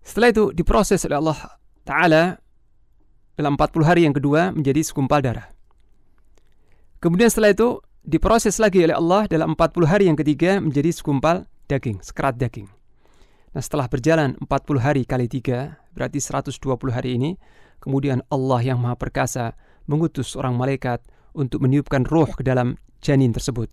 Setelah 0.00 0.32
itu 0.32 0.44
diproses 0.56 1.04
oleh 1.04 1.20
Allah 1.20 1.38
taala 1.84 2.40
dalam 3.36 3.60
40 3.60 3.84
hari 3.84 4.08
yang 4.08 4.16
kedua 4.16 4.56
menjadi 4.56 4.80
segumpal 4.80 5.20
darah. 5.20 5.52
Kemudian 7.04 7.28
setelah 7.28 7.52
itu 7.52 7.84
diproses 8.00 8.56
lagi 8.56 8.80
oleh 8.80 8.96
Allah 8.96 9.28
dalam 9.28 9.52
40 9.52 9.84
hari 9.84 10.08
yang 10.08 10.16
ketiga 10.16 10.64
menjadi 10.64 10.96
segumpal 10.96 11.44
daging, 11.70 12.00
sekerat 12.04 12.36
daging. 12.36 12.68
Nah 13.54 13.62
setelah 13.62 13.86
berjalan 13.86 14.34
40 14.42 14.82
hari 14.82 15.02
kali 15.06 15.30
tiga 15.30 15.78
berarti 15.94 16.18
120 16.18 16.58
hari 16.90 17.14
ini 17.14 17.30
Kemudian 17.84 18.24
Allah 18.32 18.64
yang 18.64 18.80
Maha 18.80 18.96
Perkasa 18.96 19.52
mengutus 19.84 20.32
seorang 20.32 20.56
malaikat 20.56 21.04
untuk 21.36 21.60
meniupkan 21.60 22.08
roh 22.08 22.32
ke 22.32 22.40
dalam 22.40 22.80
janin 23.04 23.28
tersebut. 23.36 23.68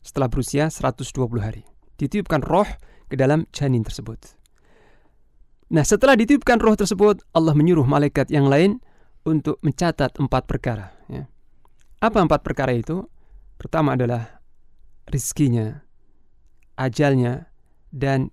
Setelah 0.00 0.32
berusia 0.32 0.72
120 0.72 1.04
hari. 1.36 1.68
Ditiupkan 2.00 2.40
roh 2.40 2.64
ke 3.12 3.20
dalam 3.20 3.44
janin 3.52 3.84
tersebut. 3.84 4.32
Nah 5.68 5.84
setelah 5.84 6.16
ditiupkan 6.16 6.56
roh 6.56 6.72
tersebut, 6.72 7.20
Allah 7.36 7.52
menyuruh 7.52 7.84
malaikat 7.84 8.32
yang 8.32 8.48
lain 8.48 8.80
untuk 9.28 9.60
mencatat 9.60 10.16
empat 10.16 10.48
perkara. 10.48 10.96
Ya. 11.12 11.28
Apa 12.00 12.24
empat 12.24 12.40
perkara 12.40 12.72
itu? 12.72 13.04
Pertama 13.60 13.92
adalah 13.92 14.40
rizkinya, 15.04 15.84
ajalnya, 16.78 17.50
dan 17.90 18.30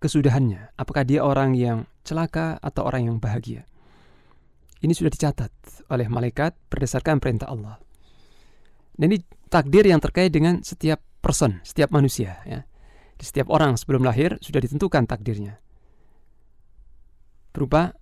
kesudahannya. 0.00 0.74
Apakah 0.80 1.04
dia 1.04 1.20
orang 1.20 1.52
yang 1.52 1.84
celaka 2.02 2.56
atau 2.64 2.88
orang 2.88 3.08
yang 3.12 3.16
bahagia? 3.20 3.68
Ini 4.84 4.92
sudah 4.92 5.08
dicatat 5.08 5.52
oleh 5.88 6.08
malaikat 6.08 6.56
berdasarkan 6.68 7.20
perintah 7.20 7.48
Allah. 7.48 7.80
Dan 8.94 9.10
ini 9.10 9.24
takdir 9.48 9.84
yang 9.88 9.98
terkait 9.98 10.28
dengan 10.28 10.60
setiap 10.60 11.00
person, 11.24 11.64
setiap 11.64 11.88
manusia. 11.88 12.44
Ya. 12.44 12.68
Di 13.16 13.24
setiap 13.24 13.48
orang 13.48 13.80
sebelum 13.80 14.04
lahir 14.04 14.36
sudah 14.44 14.60
ditentukan 14.60 15.08
takdirnya. 15.08 15.56
Berupa 17.54 17.94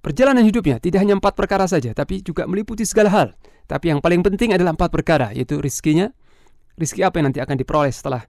perjalanan 0.00 0.46
hidupnya 0.46 0.80
tidak 0.80 1.04
hanya 1.04 1.18
empat 1.18 1.36
perkara 1.36 1.68
saja, 1.68 1.92
tapi 1.92 2.24
juga 2.24 2.48
meliputi 2.48 2.88
segala 2.88 3.12
hal. 3.12 3.28
Tapi 3.68 3.92
yang 3.92 4.00
paling 4.00 4.24
penting 4.24 4.56
adalah 4.56 4.72
empat 4.72 4.88
perkara, 4.88 5.28
yaitu 5.36 5.60
rizkinya, 5.60 6.08
rizki 6.80 7.04
apa 7.04 7.20
yang 7.20 7.28
nanti 7.28 7.44
akan 7.44 7.58
diperoleh 7.60 7.92
setelah 7.92 8.24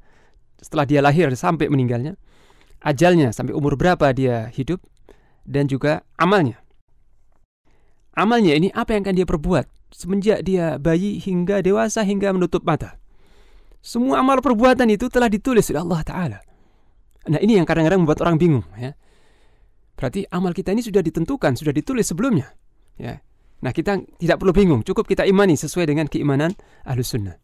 setelah 0.59 0.85
dia 0.85 0.99
lahir 0.99 1.31
sampai 1.33 1.71
meninggalnya, 1.71 2.19
ajalnya 2.83 3.31
sampai 3.31 3.55
umur 3.55 3.79
berapa 3.79 4.11
dia 4.11 4.51
hidup, 4.51 4.83
dan 5.47 5.65
juga 5.65 6.03
amalnya 6.19 6.61
amalnya 8.19 8.51
ini 8.51 8.67
apa 8.75 8.91
yang 8.91 9.07
akan 9.07 9.15
dia 9.15 9.27
perbuat 9.27 9.65
semenjak 9.95 10.43
dia 10.43 10.75
bayi 10.75 11.17
hingga 11.23 11.63
dewasa 11.63 12.03
hingga 12.03 12.35
menutup 12.35 12.61
mata. 12.67 12.99
Semua 13.79 14.19
amal 14.19 14.43
perbuatan 14.43 14.91
itu 14.91 15.07
telah 15.07 15.31
ditulis 15.31 15.71
oleh 15.71 15.81
Allah 15.81 16.01
Ta'ala. 16.03 16.39
Nah 17.31 17.39
ini 17.39 17.55
yang 17.57 17.65
kadang-kadang 17.65 18.03
membuat 18.03 18.19
orang 18.21 18.35
bingung. 18.35 18.67
Ya. 18.75 18.93
Berarti 19.95 20.27
amal 20.29 20.51
kita 20.51 20.75
ini 20.75 20.83
sudah 20.83 20.99
ditentukan, 20.99 21.55
sudah 21.55 21.71
ditulis 21.71 22.05
sebelumnya. 22.05 22.51
Ya. 22.99 23.23
Nah 23.63 23.71
kita 23.71 24.03
tidak 24.19 24.37
perlu 24.43 24.51
bingung, 24.51 24.81
cukup 24.83 25.07
kita 25.07 25.23
imani 25.23 25.55
sesuai 25.55 25.87
dengan 25.87 26.11
keimanan 26.11 26.53
ahlu 26.83 27.01
sunnah. 27.03 27.39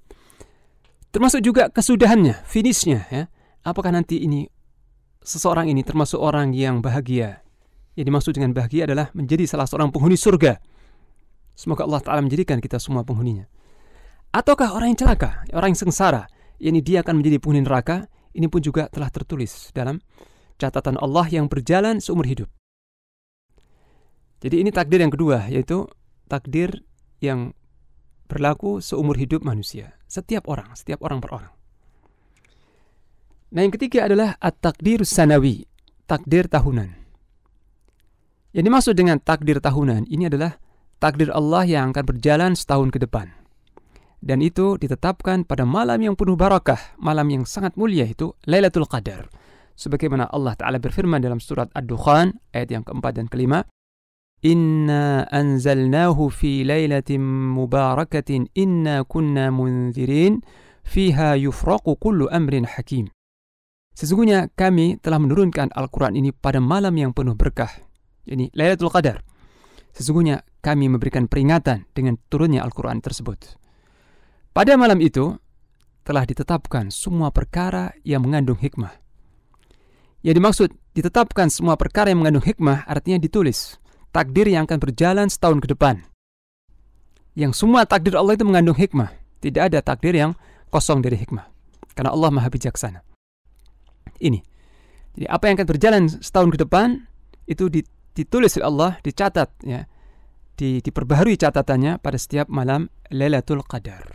Termasuk 1.15 1.39
juga 1.47 1.71
kesudahannya, 1.71 2.43
finishnya. 2.43 3.07
Ya. 3.07 3.31
Apakah 3.63 3.95
nanti 3.95 4.19
ini 4.19 4.51
seseorang 5.23 5.71
ini 5.71 5.79
termasuk 5.79 6.19
orang 6.19 6.51
yang 6.51 6.83
bahagia, 6.83 7.39
yang 7.95 8.11
dimaksud 8.11 8.35
dengan 8.35 8.51
bahagia 8.51 8.83
adalah 8.83 9.15
menjadi 9.15 9.47
salah 9.47 9.63
seorang 9.63 9.95
penghuni 9.95 10.19
surga. 10.19 10.59
Semoga 11.55 11.87
Allah 11.87 12.03
Ta'ala 12.03 12.19
menjadikan 12.19 12.59
kita 12.59 12.83
semua 12.83 13.07
penghuninya. 13.07 13.47
Ataukah 14.35 14.75
orang 14.75 14.91
yang 14.91 14.99
celaka, 15.07 15.47
orang 15.55 15.71
yang 15.71 15.87
sengsara, 15.87 16.27
yakni 16.59 16.83
dia 16.83 16.99
akan 16.99 17.23
menjadi 17.23 17.39
penghuni 17.39 17.63
neraka, 17.63 18.11
ini 18.35 18.51
pun 18.51 18.59
juga 18.59 18.91
telah 18.91 19.07
tertulis 19.07 19.71
dalam 19.71 20.03
catatan 20.59 20.99
Allah 20.99 21.31
yang 21.31 21.47
berjalan 21.47 22.03
seumur 22.03 22.27
hidup. 22.27 22.51
Jadi 24.43 24.59
ini 24.59 24.67
takdir 24.67 24.99
yang 24.99 25.15
kedua, 25.15 25.47
yaitu 25.47 25.87
takdir 26.27 26.83
yang 27.23 27.55
berlaku 28.27 28.83
seumur 28.83 29.15
hidup 29.15 29.47
manusia. 29.47 29.95
Setiap 30.15 30.47
orang, 30.47 30.71
setiap 30.79 31.03
orang 31.03 31.19
per 31.19 31.31
orang. 31.35 31.51
Nah 33.51 33.67
yang 33.67 33.73
ketiga 33.75 34.07
adalah 34.07 34.39
at-takdir 34.39 35.03
sanawi, 35.03 35.67
takdir 36.07 36.47
tahunan. 36.47 36.87
Yang 38.55 38.63
dimaksud 38.71 38.93
dengan 38.95 39.19
takdir 39.19 39.59
tahunan 39.59 40.07
ini 40.07 40.31
adalah 40.31 40.55
takdir 41.03 41.35
Allah 41.35 41.67
yang 41.67 41.91
akan 41.91 42.15
berjalan 42.15 42.55
setahun 42.55 42.95
ke 42.95 43.03
depan. 43.03 43.27
Dan 44.23 44.39
itu 44.39 44.79
ditetapkan 44.79 45.43
pada 45.43 45.67
malam 45.67 45.99
yang 45.99 46.15
penuh 46.15 46.39
barakah, 46.39 46.95
malam 46.95 47.27
yang 47.27 47.43
sangat 47.43 47.75
mulia 47.75 48.07
itu 48.07 48.31
Lailatul 48.47 48.87
Qadar. 48.87 49.27
sebagaimana 49.75 50.31
Allah 50.31 50.55
taala 50.55 50.79
berfirman 50.79 51.19
dalam 51.19 51.43
surat 51.43 51.67
Ad-Dukhan 51.75 52.31
ayat 52.55 52.71
yang 52.71 52.83
keempat 52.87 53.19
dan 53.19 53.27
kelima 53.27 53.67
Inna 54.43 55.23
anzalnahu 55.31 56.27
fi 56.33 56.67
lailatin 56.67 57.23
mubarakatin 57.55 58.51
inna 58.57 59.07
kunna 59.07 59.53
munzirin 59.53 60.43
fiha 60.83 61.39
yufraqu 61.39 61.95
kullu 61.95 62.27
amrin 62.27 62.67
hakim 62.67 63.09
Sesungguhnya 63.95 64.51
kami 64.59 64.99
telah 64.99 65.23
menurunkan 65.23 65.71
Al-Quran 65.71 66.19
ini 66.19 66.35
pada 66.35 66.59
malam 66.59 66.91
yang 66.99 67.15
penuh 67.15 67.31
berkah. 67.31 67.71
Ini 68.27 68.51
Lailatul 68.51 68.91
Qadar. 68.91 69.23
Sesungguhnya 69.95 70.43
kami 70.59 70.91
memberikan 70.91 71.31
peringatan 71.31 71.87
dengan 71.95 72.19
turunnya 72.27 72.59
Al-Quran 72.67 72.99
tersebut. 72.99 73.55
Pada 74.51 74.75
malam 74.75 74.99
itu 74.99 75.39
telah 76.03 76.27
ditetapkan 76.27 76.91
semua 76.91 77.31
perkara 77.31 77.95
yang 78.03 78.27
mengandung 78.27 78.59
hikmah. 78.59 78.91
Ya 80.19 80.35
dimaksud 80.35 80.75
ditetapkan 80.91 81.47
semua 81.47 81.79
perkara 81.79 82.11
yang 82.11 82.19
mengandung 82.19 82.43
hikmah 82.43 82.83
artinya 82.91 83.15
ditulis. 83.15 83.79
Takdir 84.15 84.47
yang 84.47 84.63
akan 84.63 84.79
berjalan 84.79 85.27
setahun 85.27 85.59
ke 85.59 85.67
depan. 85.75 86.07
Yang 87.35 87.59
semua 87.59 87.83
takdir 87.83 88.15
Allah 88.15 88.39
itu 88.39 88.47
mengandung 88.47 88.79
hikmah. 88.79 89.11
Tidak 89.43 89.59
ada 89.59 89.83
takdir 89.83 90.15
yang 90.15 90.39
kosong 90.71 91.03
dari 91.03 91.19
hikmah. 91.19 91.43
Karena 91.91 92.15
Allah 92.15 92.31
maha 92.31 92.47
bijaksana 92.47 93.03
ini. 94.19 94.39
Jadi 95.15 95.25
apa 95.31 95.43
yang 95.47 95.55
akan 95.59 95.67
berjalan 95.67 96.03
setahun 96.11 96.49
ke 96.51 96.57
depan 96.59 97.07
itu 97.47 97.71
ditulis 98.15 98.55
oleh 98.59 98.67
Allah, 98.67 98.91
dicatat 99.03 99.49
ya. 99.63 99.87
Di, 100.55 100.79
diperbaharui 100.79 101.35
catatannya 101.35 101.99
pada 101.99 102.15
setiap 102.15 102.47
malam 102.47 102.87
Lailatul 103.11 103.59
Qadar. 103.67 104.07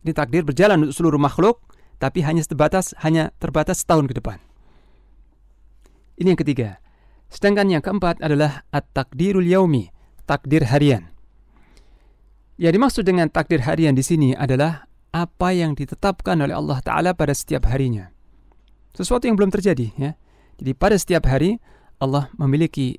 Ini 0.00 0.16
takdir 0.16 0.40
berjalan 0.40 0.88
untuk 0.88 0.96
seluruh 0.96 1.20
makhluk 1.20 1.60
tapi 2.00 2.24
hanya 2.24 2.40
terbatas 2.48 2.96
hanya 3.04 3.28
terbatas 3.36 3.84
setahun 3.84 4.08
ke 4.08 4.16
depan. 4.16 4.40
Ini 6.16 6.32
yang 6.32 6.40
ketiga. 6.40 6.80
Sedangkan 7.28 7.68
yang 7.68 7.84
keempat 7.84 8.24
adalah 8.24 8.64
at-takdirul 8.72 9.44
yaumi, 9.44 9.92
takdir 10.24 10.64
harian. 10.68 11.12
Ya 12.58 12.74
dimaksud 12.74 13.06
dengan 13.06 13.30
takdir 13.30 13.62
harian 13.62 13.94
di 13.94 14.02
sini 14.02 14.34
adalah 14.34 14.88
apa 15.14 15.54
yang 15.54 15.78
ditetapkan 15.78 16.40
oleh 16.40 16.52
Allah 16.52 16.82
taala 16.82 17.14
pada 17.14 17.32
setiap 17.32 17.70
harinya 17.70 18.10
sesuatu 18.98 19.30
yang 19.30 19.38
belum 19.38 19.54
terjadi 19.54 19.94
ya. 19.94 20.18
Jadi 20.58 20.72
pada 20.74 20.98
setiap 20.98 21.30
hari 21.30 21.62
Allah 22.02 22.26
memiliki 22.34 22.98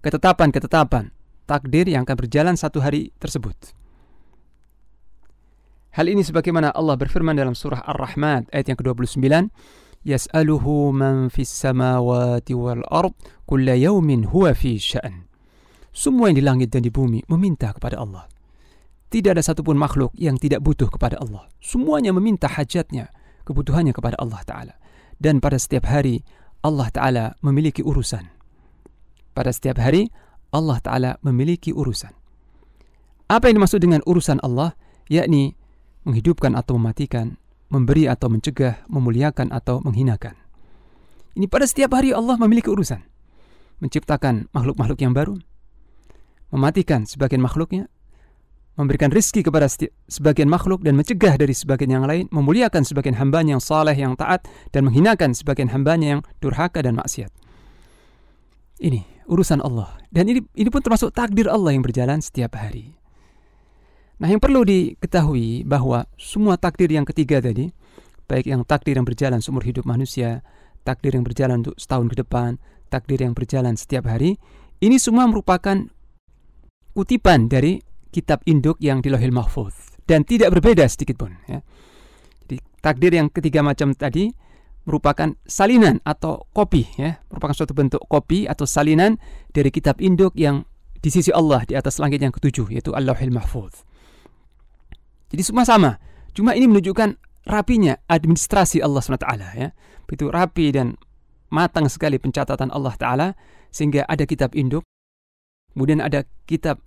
ketetapan-ketetapan 0.00 1.12
takdir 1.44 1.84
yang 1.84 2.08
akan 2.08 2.16
berjalan 2.16 2.56
satu 2.56 2.80
hari 2.80 3.12
tersebut. 3.20 3.76
Hal 5.94 6.08
ini 6.08 6.24
sebagaimana 6.24 6.72
Allah 6.72 6.96
berfirman 6.96 7.36
dalam 7.36 7.52
surah 7.52 7.84
Ar-Rahman 7.84 8.50
ayat 8.50 8.72
yang 8.72 8.78
ke-29, 8.80 9.20
"Yas'aluhu 10.04 10.92
man 10.92 11.32
fis 11.32 11.50
samawati 11.50 12.52
wal 12.52 12.84
ard 12.92 13.16
kulla 13.48 13.74
yawmin 13.74 14.30
huwa 14.30 14.52
fi 14.52 14.76
sya'n." 14.76 15.26
Semua 15.94 16.28
yang 16.28 16.36
di 16.38 16.44
langit 16.44 16.68
dan 16.70 16.84
di 16.84 16.90
bumi 16.92 17.24
meminta 17.30 17.72
kepada 17.72 17.98
Allah. 17.98 18.28
Tidak 19.08 19.30
ada 19.30 19.42
satupun 19.42 19.78
makhluk 19.78 20.10
yang 20.18 20.34
tidak 20.36 20.60
butuh 20.60 20.90
kepada 20.90 21.16
Allah. 21.22 21.46
Semuanya 21.62 22.10
meminta 22.10 22.50
hajatnya, 22.50 23.14
kebutuhannya 23.46 23.94
kepada 23.94 24.18
Allah 24.18 24.42
Ta'ala 24.42 24.74
dan 25.20 25.38
pada 25.38 25.60
setiap 25.60 25.86
hari 25.86 26.24
Allah 26.64 26.88
Ta'ala 26.90 27.24
memiliki 27.44 27.84
urusan. 27.84 28.26
Pada 29.36 29.52
setiap 29.52 29.78
hari 29.78 30.10
Allah 30.50 30.78
Ta'ala 30.80 31.10
memiliki 31.22 31.70
urusan. 31.70 32.10
Apa 33.28 33.50
yang 33.50 33.60
dimaksud 33.60 33.80
dengan 33.82 34.00
urusan 34.06 34.40
Allah? 34.40 34.76
Yakni 35.12 35.52
menghidupkan 36.08 36.56
atau 36.56 36.80
mematikan, 36.80 37.36
memberi 37.72 38.10
atau 38.10 38.28
mencegah, 38.32 38.84
memuliakan 38.88 39.52
atau 39.52 39.80
menghinakan. 39.84 40.36
Ini 41.34 41.50
pada 41.50 41.66
setiap 41.66 41.98
hari 41.98 42.14
Allah 42.14 42.38
memiliki 42.38 42.70
urusan. 42.70 43.02
Menciptakan 43.82 44.46
makhluk-makhluk 44.54 45.02
yang 45.02 45.12
baru, 45.12 45.34
mematikan 46.54 47.02
sebagian 47.02 47.42
makhluknya, 47.42 47.90
memberikan 48.78 49.10
rizki 49.10 49.42
kepada 49.42 49.66
sebagian 50.06 50.46
makhluk 50.46 50.82
dan 50.86 50.94
mencegah 50.94 51.34
dari 51.34 51.50
sebagian 51.54 51.90
yang 51.98 52.04
lain, 52.06 52.30
memuliakan 52.30 52.86
sebagian 52.86 53.18
hambanya 53.18 53.58
yang 53.58 53.62
saleh, 53.62 53.94
yang 53.94 54.14
taat, 54.14 54.46
dan 54.70 54.86
menghinakan 54.86 55.34
sebagian 55.34 55.70
hambanya 55.74 56.18
yang 56.18 56.20
durhaka 56.38 56.82
dan 56.82 56.98
maksiat. 56.98 57.30
Ini 58.78 59.26
urusan 59.30 59.62
Allah. 59.62 59.98
Dan 60.10 60.30
ini, 60.30 60.42
ini 60.54 60.68
pun 60.70 60.82
termasuk 60.82 61.14
takdir 61.14 61.46
Allah 61.50 61.74
yang 61.74 61.82
berjalan 61.82 62.18
setiap 62.22 62.58
hari. 62.58 62.94
Nah 64.22 64.30
yang 64.30 64.38
perlu 64.38 64.62
diketahui 64.62 65.66
bahwa 65.66 66.06
semua 66.14 66.54
takdir 66.54 66.86
yang 66.90 67.02
ketiga 67.02 67.42
tadi, 67.42 67.74
baik 68.30 68.46
yang 68.46 68.62
takdir 68.62 68.94
yang 68.94 69.06
berjalan 69.06 69.42
seumur 69.42 69.66
hidup 69.66 69.82
manusia, 69.82 70.46
takdir 70.86 71.18
yang 71.18 71.26
berjalan 71.26 71.66
untuk 71.66 71.74
setahun 71.80 72.06
ke 72.12 72.16
depan, 72.22 72.50
takdir 72.92 73.18
yang 73.18 73.34
berjalan 73.34 73.74
setiap 73.74 74.06
hari, 74.06 74.38
ini 74.78 75.02
semua 75.02 75.26
merupakan 75.26 75.90
kutipan 76.94 77.50
dari 77.50 77.82
kitab 78.14 78.46
induk 78.46 78.78
yang 78.78 79.02
di 79.02 79.10
Lohil 79.10 79.34
Mahfuz 79.34 79.98
dan 80.06 80.22
tidak 80.22 80.54
berbeda 80.54 80.86
sedikit 80.86 81.18
pun 81.18 81.34
ya. 81.50 81.58
Jadi 82.46 82.62
takdir 82.78 83.12
yang 83.18 83.26
ketiga 83.34 83.66
macam 83.66 83.90
tadi 83.98 84.30
merupakan 84.84 85.32
salinan 85.48 85.98
atau 86.04 86.46
kopi 86.52 86.86
ya, 87.00 87.18
merupakan 87.32 87.56
suatu 87.56 87.74
bentuk 87.74 88.04
kopi 88.06 88.46
atau 88.46 88.68
salinan 88.68 89.18
dari 89.50 89.72
kitab 89.74 89.98
induk 89.98 90.36
yang 90.38 90.62
di 91.00 91.10
sisi 91.10 91.32
Allah 91.34 91.64
di 91.66 91.74
atas 91.74 91.98
langit 91.98 92.22
yang 92.22 92.30
ketujuh 92.30 92.70
yaitu 92.70 92.94
Allahil 92.94 93.32
Mahfuz. 93.32 93.82
Jadi 95.34 95.42
semua 95.42 95.66
sama, 95.66 95.98
cuma 96.30 96.54
ini 96.54 96.70
menunjukkan 96.70 97.18
rapinya 97.50 97.98
administrasi 98.06 98.78
Allah 98.78 99.02
SWT 99.02 99.26
ya. 99.58 99.68
Begitu 100.06 100.30
rapi 100.30 100.70
dan 100.70 100.94
matang 101.50 101.90
sekali 101.90 102.22
pencatatan 102.22 102.70
Allah 102.70 102.94
Ta'ala 102.94 103.28
sehingga 103.74 104.06
ada 104.06 104.22
kitab 104.30 104.54
induk 104.54 104.86
kemudian 105.74 105.98
ada 105.98 106.22
kitab 106.46 106.78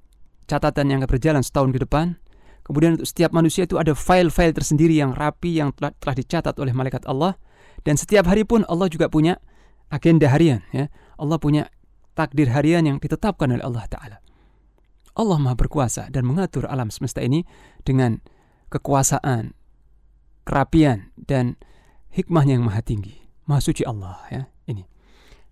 catatan 0.48 0.88
yang 0.96 1.00
berjalan 1.04 1.44
setahun 1.44 1.76
ke 1.76 1.80
depan. 1.84 2.16
Kemudian 2.64 3.00
untuk 3.00 3.08
setiap 3.08 3.32
manusia 3.36 3.68
itu 3.68 3.80
ada 3.80 3.96
file-file 3.96 4.56
tersendiri 4.56 4.96
yang 4.96 5.16
rapi 5.16 5.60
yang 5.60 5.72
telah, 5.76 5.92
telah 6.00 6.16
dicatat 6.16 6.56
oleh 6.60 6.72
malaikat 6.76 7.04
Allah. 7.08 7.36
Dan 7.84 7.96
setiap 7.96 8.28
hari 8.28 8.44
pun 8.44 8.68
Allah 8.68 8.92
juga 8.92 9.08
punya 9.08 9.40
agenda 9.88 10.28
harian. 10.28 10.64
Ya. 10.76 10.92
Allah 11.16 11.40
punya 11.40 11.72
takdir 12.16 12.52
harian 12.52 12.84
yang 12.84 12.98
ditetapkan 13.00 13.48
oleh 13.56 13.64
Allah 13.64 13.88
Ta'ala. 13.88 14.18
Allah 15.16 15.38
maha 15.40 15.56
berkuasa 15.56 16.12
dan 16.12 16.28
mengatur 16.28 16.68
alam 16.68 16.92
semesta 16.92 17.24
ini 17.24 17.48
dengan 17.88 18.20
kekuasaan, 18.68 19.56
kerapian, 20.44 21.12
dan 21.16 21.56
hikmahnya 22.12 22.60
yang 22.60 22.66
maha 22.68 22.82
tinggi. 22.84 23.16
Maha 23.48 23.62
suci 23.64 23.88
Allah. 23.88 24.20
Ya. 24.32 24.44
Ini. 24.68 24.84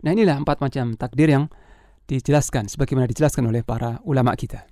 Nah 0.04 0.12
inilah 0.12 0.38
empat 0.40 0.60
macam 0.60 1.00
takdir 1.00 1.32
yang 1.32 1.48
dijelaskan 2.06 2.70
sebagaimana 2.70 3.10
dijelaskan 3.10 3.50
oleh 3.50 3.66
para 3.66 4.04
ulama 4.06 4.36
kita. 4.38 4.68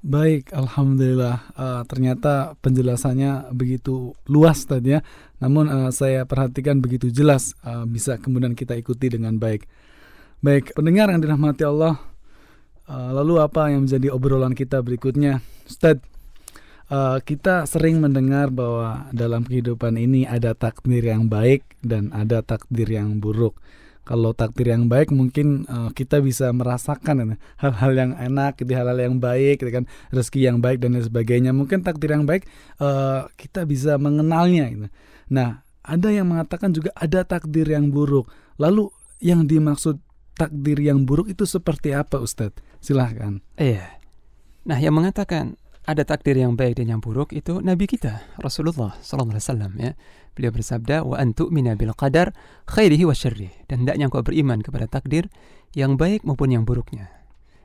Baik, 0.00 0.48
alhamdulillah. 0.56 1.52
Uh, 1.52 1.82
ternyata 1.84 2.56
penjelasannya 2.64 3.52
begitu 3.52 4.16
luas 4.32 4.64
tadi 4.64 4.96
ya. 4.96 5.04
Namun 5.44 5.68
uh, 5.68 5.90
saya 5.92 6.24
perhatikan 6.24 6.80
begitu 6.80 7.12
jelas, 7.12 7.52
uh, 7.68 7.84
bisa 7.84 8.16
kemudian 8.16 8.56
kita 8.56 8.72
ikuti 8.80 9.12
dengan 9.12 9.36
baik. 9.36 9.68
Baik, 10.40 10.72
pendengar 10.72 11.12
yang 11.12 11.20
dirahmati 11.20 11.68
Allah. 11.68 12.00
Uh, 12.88 13.12
lalu 13.12 13.44
apa 13.44 13.68
yang 13.68 13.84
menjadi 13.84 14.08
obrolan 14.08 14.56
kita 14.56 14.80
berikutnya, 14.80 15.44
Ustaz? 15.68 16.00
Uh, 16.90 17.22
kita 17.22 17.70
sering 17.70 18.02
mendengar 18.02 18.50
bahwa 18.50 19.06
dalam 19.14 19.46
kehidupan 19.46 19.94
ini 19.94 20.26
ada 20.26 20.58
takdir 20.58 21.06
yang 21.06 21.30
baik 21.30 21.62
dan 21.86 22.10
ada 22.10 22.42
takdir 22.42 22.90
yang 22.90 23.22
buruk 23.22 23.54
kalau 24.10 24.34
takdir 24.34 24.74
yang 24.74 24.90
baik 24.90 25.14
mungkin 25.14 25.70
uh, 25.70 25.94
kita 25.94 26.18
bisa 26.18 26.50
merasakan 26.50 27.38
hal-hal 27.62 27.92
yang 27.94 28.12
enak, 28.18 28.58
gitu, 28.58 28.74
hal-hal 28.74 28.98
yang 28.98 29.22
baik, 29.22 29.62
gitu 29.62 29.70
kan, 29.70 29.84
rezeki 30.10 30.50
yang 30.50 30.58
baik 30.58 30.82
dan 30.82 30.98
lain 30.98 31.06
sebagainya. 31.06 31.54
Mungkin 31.54 31.86
takdir 31.86 32.18
yang 32.18 32.26
baik 32.26 32.42
uh, 32.82 33.30
kita 33.38 33.62
bisa 33.70 34.00
mengenalnya. 34.02 34.66
Gitu. 34.66 34.86
Nah, 35.30 35.62
ada 35.86 36.08
yang 36.10 36.26
mengatakan 36.26 36.74
juga 36.74 36.90
ada 36.98 37.22
takdir 37.22 37.70
yang 37.70 37.92
buruk. 37.94 38.26
Lalu 38.58 38.90
yang 39.22 39.46
dimaksud 39.46 40.02
takdir 40.34 40.80
yang 40.80 41.06
buruk 41.06 41.30
itu 41.30 41.46
seperti 41.46 41.92
apa, 41.94 42.18
Ustadz? 42.18 42.58
Silahkan. 42.82 43.44
Iya. 43.60 44.00
Nah, 44.64 44.80
yang 44.80 44.96
mengatakan 44.96 45.59
ada 45.90 46.06
takdir 46.06 46.38
yang 46.38 46.54
baik 46.54 46.78
dan 46.78 46.86
yang 46.86 47.02
buruk 47.02 47.34
itu 47.34 47.58
Nabi 47.58 47.90
kita 47.90 48.22
Rasulullah 48.38 48.94
Sallallahu 49.02 49.34
Alaihi 49.34 49.46
Wasallam 49.50 49.72
ya. 49.82 49.90
Beliau 50.38 50.54
bersabda 50.54 51.02
wa 51.02 51.18
antu 51.18 51.50
mina 51.50 51.74
bil 51.74 51.90
qadar 51.98 52.30
khairihi 52.70 53.02
wa 53.02 53.10
syarrih 53.10 53.50
dan 53.66 53.82
hendaknya 53.82 54.06
engkau 54.06 54.22
beriman 54.22 54.62
kepada 54.62 54.86
takdir 54.86 55.26
yang 55.74 55.98
baik 55.98 56.22
maupun 56.22 56.54
yang 56.54 56.62
buruknya. 56.62 57.10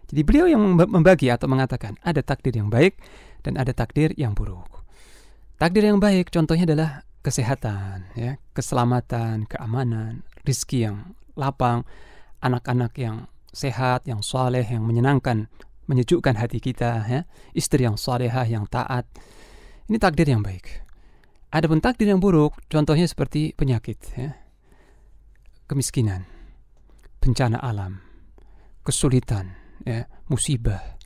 Jadi 0.09 0.21
beliau 0.25 0.49
yang 0.49 0.61
membagi 0.73 1.29
atau 1.29 1.45
mengatakan 1.45 2.01
ada 2.01 2.25
takdir 2.25 2.57
yang 2.57 2.73
baik 2.73 2.97
dan 3.45 3.61
ada 3.61 3.73
takdir 3.77 4.09
yang 4.17 4.33
buruk. 4.33 4.85
Takdir 5.61 5.85
yang 5.85 6.01
baik 6.01 6.33
contohnya 6.33 6.65
adalah 6.65 7.05
kesehatan 7.21 8.09
ya. 8.17 8.41
Keselamatan 8.57 9.45
keamanan 9.45 10.25
rizki 10.41 10.81
yang 10.81 11.13
lapang 11.37 11.85
anak-anak 12.41 12.93
yang 12.97 13.29
sehat 13.53 14.03
yang 14.09 14.19
soleh 14.19 14.65
yang 14.65 14.83
menyenangkan 14.83 15.47
menyejukkan 15.85 16.35
hati 16.37 16.59
kita, 16.61 16.91
ya. 17.05 17.21
istri 17.53 17.85
yang 17.85 17.97
salehah, 17.97 18.45
yang 18.45 18.65
taat. 18.65 19.05
Ini 19.85 19.97
takdir 20.01 20.25
yang 20.29 20.41
baik. 20.41 20.85
Ada 21.53 21.69
pun 21.69 21.79
takdir 21.79 22.09
yang 22.09 22.19
buruk, 22.19 22.57
contohnya 22.67 23.05
seperti 23.05 23.53
penyakit. 23.53 23.99
Ya. 24.17 24.35
kemiskinan, 25.65 26.29
bencana 27.17 27.57
alam, 27.57 28.01
kesulitan, 28.85 29.57
ya, 29.81 30.05
musibah. 30.29 30.97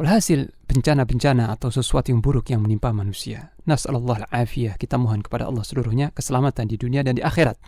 Walhasil 0.00 0.52
bencana-bencana 0.68 1.52
atau 1.52 1.68
sesuatu 1.68 2.12
yang 2.12 2.24
buruk 2.24 2.48
yang 2.48 2.64
menimpa 2.64 2.90
manusia. 2.90 3.52
Nasallallahu 3.68 4.26
afiyah 4.32 4.80
kita 4.80 4.96
mohon 4.96 5.20
kepada 5.20 5.46
Allah 5.46 5.62
seluruhnya 5.62 6.10
keselamatan 6.16 6.66
di 6.66 6.76
dunia 6.80 7.04
dan 7.04 7.16
di 7.16 7.22
akhirat. 7.22 7.60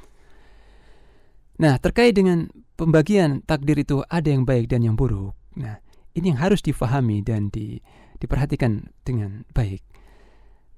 Nah, 1.60 1.78
terkait 1.78 2.16
dengan 2.16 2.50
pembagian 2.74 3.44
takdir 3.46 3.78
itu 3.78 4.02
ada 4.08 4.26
yang 4.26 4.42
baik 4.42 4.66
dan 4.66 4.82
yang 4.82 4.96
buruk. 4.98 5.36
Nah, 5.54 5.78
ini 6.14 6.34
yang 6.34 6.40
harus 6.40 6.62
difahami 6.62 7.20
dan 7.22 7.50
di, 7.50 7.78
diperhatikan 8.18 8.90
dengan 9.02 9.42
baik. 9.50 9.82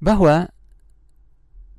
Bahwa 0.00 0.48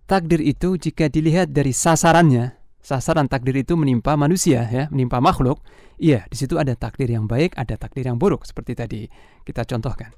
takdir 0.09 0.41
itu 0.41 0.77
jika 0.77 1.09
dilihat 1.09 1.53
dari 1.53 1.73
sasarannya, 1.73 2.57
sasaran 2.81 3.29
takdir 3.29 3.57
itu 3.57 3.73
menimpa 3.73 4.13
manusia 4.17 4.65
ya, 4.69 4.89
menimpa 4.93 5.21
makhluk, 5.21 5.61
iya 5.97 6.25
di 6.29 6.37
situ 6.37 6.57
ada 6.57 6.77
takdir 6.77 7.09
yang 7.09 7.25
baik, 7.25 7.57
ada 7.57 7.75
takdir 7.75 8.07
yang 8.07 8.17
buruk 8.21 8.45
seperti 8.45 8.73
tadi 8.77 9.01
kita 9.45 9.65
contohkan. 9.65 10.13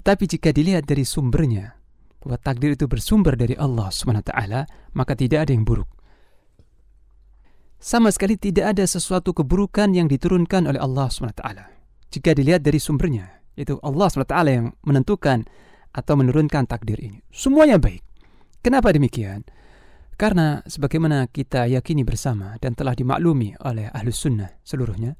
Tetapi 0.00 0.24
jika 0.24 0.52
dilihat 0.52 0.88
dari 0.88 1.04
sumbernya, 1.04 1.76
bahwa 2.22 2.38
takdir 2.38 2.78
itu 2.78 2.86
bersumber 2.86 3.34
dari 3.34 3.58
Allah 3.58 3.90
SWT, 3.90 4.32
maka 4.94 5.12
tidak 5.18 5.48
ada 5.48 5.52
yang 5.52 5.66
buruk 5.66 5.90
sama 7.82 8.14
sekali 8.14 8.38
tidak 8.38 8.78
ada 8.78 8.86
sesuatu 8.86 9.34
keburukan 9.34 9.90
yang 9.90 10.06
diturunkan 10.06 10.70
oleh 10.70 10.78
Allah 10.78 11.10
SWT. 11.10 11.81
Jika 12.12 12.36
dilihat 12.36 12.60
dari 12.60 12.76
sumbernya, 12.76 13.40
itu 13.56 13.80
Allah 13.80 14.12
SWT 14.12 14.36
yang 14.52 14.76
menentukan 14.84 15.48
atau 15.96 16.14
menurunkan 16.20 16.68
takdir 16.68 17.00
ini. 17.00 17.24
Semuanya 17.32 17.80
baik. 17.80 18.04
Kenapa 18.60 18.92
demikian? 18.92 19.48
Karena 20.20 20.60
sebagaimana 20.68 21.24
kita 21.32 21.64
yakini 21.72 22.04
bersama 22.04 22.60
dan 22.60 22.76
telah 22.76 22.92
dimaklumi 22.92 23.56
oleh 23.64 23.88
ahlus 23.96 24.20
sunnah 24.20 24.52
seluruhnya, 24.60 25.16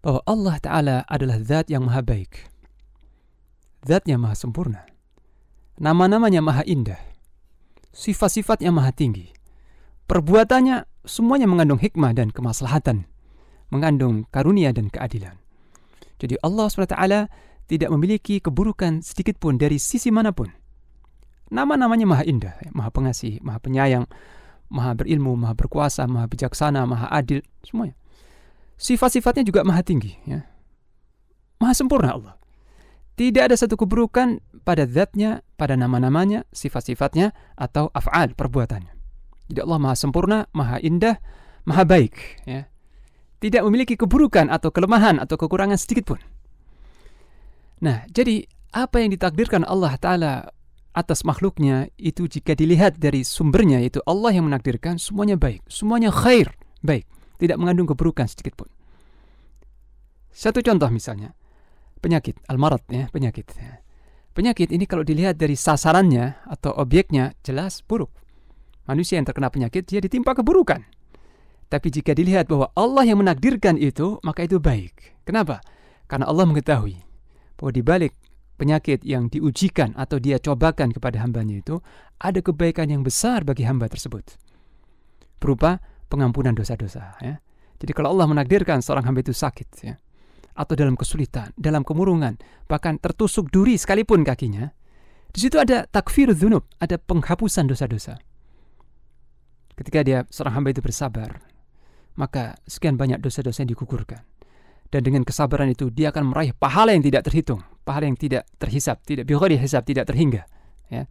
bahwa 0.00 0.24
Allah 0.24 0.56
Ta'ala 0.56 0.96
adalah 1.04 1.36
zat 1.44 1.68
yang 1.68 1.84
maha 1.84 2.00
baik. 2.00 2.48
Zatnya 3.84 4.16
maha 4.16 4.34
sempurna. 4.34 4.88
Nama-namanya 5.76 6.40
maha 6.40 6.64
indah. 6.64 6.98
Sifat-sifatnya 7.92 8.72
maha 8.72 8.90
tinggi. 8.90 9.36
Perbuatannya 10.08 11.04
semuanya 11.04 11.44
mengandung 11.44 11.78
hikmah 11.78 12.16
dan 12.16 12.32
kemaslahatan, 12.32 13.04
mengandung 13.68 14.24
karunia 14.32 14.72
dan 14.72 14.88
keadilan. 14.88 15.36
Jadi 16.16 16.40
Allah 16.40 16.66
SWT 16.68 16.96
tidak 17.66 17.88
memiliki 17.92 18.38
keburukan 18.38 19.02
sedikit 19.02 19.36
pun 19.36 19.58
dari 19.58 19.76
sisi 19.76 20.08
mana 20.14 20.30
pun. 20.32 20.48
Nama-namanya 21.46 22.06
maha 22.06 22.24
indah, 22.26 22.54
ya, 22.58 22.70
maha 22.74 22.90
pengasih, 22.90 23.38
maha 23.42 23.62
penyayang, 23.62 24.06
maha 24.66 24.98
berilmu, 24.98 25.38
maha 25.38 25.54
berkuasa, 25.54 26.06
maha 26.10 26.26
bijaksana, 26.26 26.82
maha 26.86 27.06
adil, 27.10 27.42
semuanya. 27.62 27.94
Sifat-sifatnya 28.76 29.46
juga 29.46 29.62
maha 29.62 29.82
tinggi. 29.86 30.18
Ya. 30.26 30.42
Maha 31.62 31.72
sempurna 31.72 32.18
Allah. 32.18 32.34
Tidak 33.16 33.48
ada 33.48 33.56
satu 33.56 33.80
keburukan 33.80 34.44
pada 34.66 34.84
zatnya, 34.84 35.40
pada 35.56 35.72
nama-namanya, 35.78 36.44
sifat-sifatnya, 36.52 37.32
atau 37.56 37.88
af'al, 37.96 38.36
perbuatannya. 38.36 38.92
Jadi 39.48 39.60
Allah 39.62 39.78
maha 39.80 39.96
sempurna, 39.96 40.38
maha 40.52 40.82
indah, 40.82 41.16
maha 41.64 41.86
baik. 41.86 42.42
Ya. 42.44 42.68
Tidak 43.36 43.62
memiliki 43.64 43.94
keburukan 44.00 44.48
atau 44.48 44.72
kelemahan 44.72 45.20
atau 45.20 45.36
kekurangan 45.36 45.76
sedikit 45.76 46.16
pun. 46.16 46.20
Nah, 47.84 48.08
jadi 48.08 48.48
apa 48.72 49.04
yang 49.04 49.12
ditakdirkan 49.12 49.64
Allah 49.68 49.96
Ta'ala 50.00 50.32
atas 50.96 51.28
makhluknya 51.28 51.92
itu 52.00 52.24
jika 52.24 52.56
dilihat 52.56 52.96
dari 52.96 53.20
sumbernya 53.20 53.84
itu 53.84 54.00
Allah 54.08 54.32
yang 54.32 54.48
menakdirkan 54.48 54.96
semuanya 54.96 55.36
baik, 55.36 55.60
semuanya 55.68 56.08
khair, 56.08 56.56
baik, 56.80 57.04
tidak 57.36 57.60
mengandung 57.60 57.84
keburukan 57.84 58.24
sedikit 58.24 58.56
pun. 58.56 58.68
Satu 60.32 60.64
contoh 60.64 60.88
misalnya, 60.88 61.36
penyakit, 62.00 62.40
al-marad 62.48 62.80
ya, 62.88 63.12
penyakit. 63.12 63.44
Ya. 63.56 63.84
Penyakit 64.32 64.72
ini 64.72 64.84
kalau 64.84 65.04
dilihat 65.04 65.36
dari 65.40 65.56
sasarannya 65.56 66.44
atau 66.48 66.72
objeknya 66.76 67.32
jelas 67.40 67.80
buruk. 67.84 68.12
Manusia 68.84 69.16
yang 69.16 69.24
terkena 69.24 69.48
penyakit 69.48 69.88
dia 69.88 70.00
ditimpa 70.00 70.36
keburukan. 70.36 70.84
Tapi 71.66 71.90
jika 71.90 72.14
dilihat 72.14 72.46
bahwa 72.46 72.70
Allah 72.78 73.02
yang 73.10 73.18
menakdirkan 73.18 73.74
itu, 73.74 74.22
maka 74.22 74.46
itu 74.46 74.62
baik. 74.62 75.18
Kenapa? 75.26 75.58
Karena 76.06 76.30
Allah 76.30 76.46
mengetahui 76.46 77.02
bahwa 77.58 77.70
di 77.74 77.82
balik 77.82 78.12
penyakit 78.56 79.02
yang 79.02 79.26
diujikan 79.26 79.92
atau 79.98 80.22
dia 80.22 80.38
cobakan 80.38 80.94
kepada 80.94 81.20
hambanya 81.20 81.58
itu, 81.58 81.82
ada 82.22 82.38
kebaikan 82.40 82.88
yang 82.88 83.02
besar 83.02 83.42
bagi 83.42 83.66
hamba 83.66 83.90
tersebut. 83.90 84.38
Berupa 85.42 85.82
pengampunan 86.06 86.54
dosa-dosa. 86.54 87.18
Ya. 87.20 87.42
Jadi 87.76 87.92
kalau 87.92 88.14
Allah 88.14 88.30
menakdirkan 88.30 88.80
seorang 88.80 89.04
hamba 89.04 89.20
itu 89.20 89.36
sakit, 89.36 89.68
ya, 89.84 89.94
atau 90.56 90.72
dalam 90.72 90.96
kesulitan, 90.96 91.52
dalam 91.60 91.84
kemurungan, 91.84 92.40
bahkan 92.64 92.96
tertusuk 92.96 93.52
duri 93.52 93.76
sekalipun 93.76 94.24
kakinya, 94.24 94.72
di 95.28 95.38
situ 95.44 95.60
ada 95.60 95.84
takfir 95.84 96.32
dzunub, 96.32 96.64
ada 96.80 96.96
penghapusan 96.96 97.68
dosa-dosa. 97.68 98.16
Ketika 99.76 100.00
dia 100.00 100.24
seorang 100.32 100.56
hamba 100.56 100.72
itu 100.72 100.80
bersabar, 100.80 101.44
maka 102.16 102.56
sekian 102.64 102.96
banyak 102.96 103.20
dosa-dosa 103.20 103.62
yang 103.62 103.76
digugurkan. 103.76 104.24
Dan 104.90 105.02
dengan 105.02 105.22
kesabaran 105.26 105.68
itu 105.70 105.90
dia 105.90 106.10
akan 106.14 106.32
meraih 106.32 106.54
pahala 106.56 106.94
yang 106.94 107.02
tidak 107.02 107.26
terhitung, 107.26 107.60
pahala 107.82 108.06
yang 108.08 108.18
tidak 108.18 108.48
terhisap, 108.56 109.02
tidak 109.04 109.26
bighairi 109.28 109.58
hisab, 109.58 109.82
tidak 109.84 110.08
terhingga, 110.08 110.46
ya. 110.88 111.04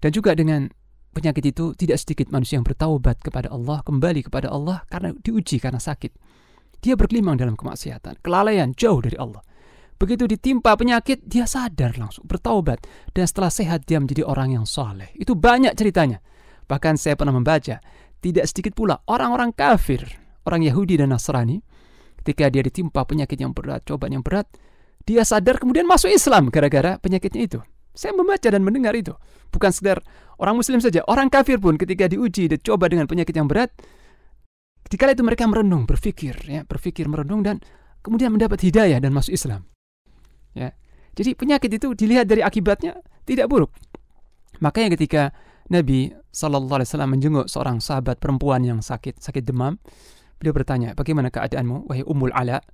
Dan 0.00 0.10
juga 0.16 0.32
dengan 0.32 0.68
penyakit 1.12 1.44
itu 1.52 1.72
tidak 1.76 2.00
sedikit 2.00 2.30
manusia 2.32 2.56
yang 2.56 2.64
bertaubat 2.64 3.20
kepada 3.20 3.50
Allah, 3.52 3.82
kembali 3.84 4.30
kepada 4.30 4.48
Allah 4.48 4.86
karena 4.88 5.12
diuji 5.16 5.58
karena 5.60 5.82
sakit. 5.82 6.12
Dia 6.80 6.96
berkelimang 6.96 7.36
dalam 7.36 7.56
kemaksiatan, 7.60 8.24
kelalaian 8.24 8.72
jauh 8.72 9.04
dari 9.04 9.16
Allah. 9.20 9.44
Begitu 10.00 10.24
ditimpa 10.24 10.72
penyakit, 10.80 11.28
dia 11.28 11.44
sadar 11.44 11.92
langsung, 12.00 12.24
bertaubat. 12.24 12.88
Dan 13.12 13.28
setelah 13.28 13.52
sehat, 13.52 13.84
dia 13.84 14.00
menjadi 14.00 14.24
orang 14.24 14.56
yang 14.56 14.64
soleh. 14.64 15.12
Itu 15.12 15.36
banyak 15.36 15.76
ceritanya. 15.76 16.24
Bahkan 16.64 16.96
saya 16.96 17.20
pernah 17.20 17.36
membaca, 17.36 17.84
tidak 18.24 18.44
sedikit 18.48 18.72
pula 18.72 19.04
orang-orang 19.04 19.52
kafir, 19.52 20.19
orang 20.46 20.64
Yahudi 20.64 21.00
dan 21.00 21.12
Nasrani, 21.12 21.60
ketika 22.20 22.48
dia 22.52 22.60
ditimpa 22.64 23.04
penyakit 23.04 23.36
yang 23.40 23.52
berat, 23.52 23.84
cobaan 23.84 24.20
yang 24.20 24.24
berat, 24.24 24.46
dia 25.04 25.24
sadar 25.24 25.56
kemudian 25.56 25.88
masuk 25.88 26.12
Islam 26.12 26.52
gara-gara 26.52 27.00
penyakitnya 27.00 27.42
itu. 27.44 27.60
Saya 27.96 28.14
membaca 28.14 28.46
dan 28.46 28.62
mendengar 28.62 28.94
itu. 28.94 29.12
Bukan 29.50 29.74
sekedar 29.74 30.00
orang 30.38 30.54
muslim 30.54 30.78
saja, 30.78 31.02
orang 31.10 31.26
kafir 31.26 31.58
pun 31.58 31.74
ketika 31.74 32.06
diuji 32.06 32.46
dan 32.46 32.60
coba 32.62 32.86
dengan 32.86 33.10
penyakit 33.10 33.34
yang 33.34 33.50
berat, 33.50 33.74
ketika 34.86 35.10
itu 35.10 35.26
mereka 35.26 35.44
merenung, 35.50 35.84
berpikir, 35.90 36.38
ya, 36.46 36.62
berpikir 36.62 37.10
merenung 37.10 37.42
dan 37.42 37.58
kemudian 38.00 38.30
mendapat 38.30 38.62
hidayah 38.62 39.02
dan 39.02 39.10
masuk 39.10 39.34
Islam. 39.34 39.66
Ya. 40.54 40.72
Jadi 41.18 41.34
penyakit 41.34 41.70
itu 41.74 41.92
dilihat 41.92 42.30
dari 42.30 42.40
akibatnya 42.46 43.02
tidak 43.26 43.50
buruk. 43.50 43.74
Makanya 44.62 44.94
ketika 44.94 45.34
Nabi 45.70 46.10
Shallallahu 46.34 46.82
Alaihi 46.82 47.06
menjenguk 47.06 47.46
seorang 47.46 47.78
sahabat 47.78 48.18
perempuan 48.18 48.62
yang 48.66 48.82
sakit 48.82 49.22
sakit 49.22 49.42
demam. 49.46 49.78
Beliau 50.40 50.56
bertanya, 50.56 50.96
bagaimana 50.96 51.28
keadaanmu, 51.28 51.84
wahai 51.84 52.00
Ummul 52.08 52.32
Ala? 52.32 52.64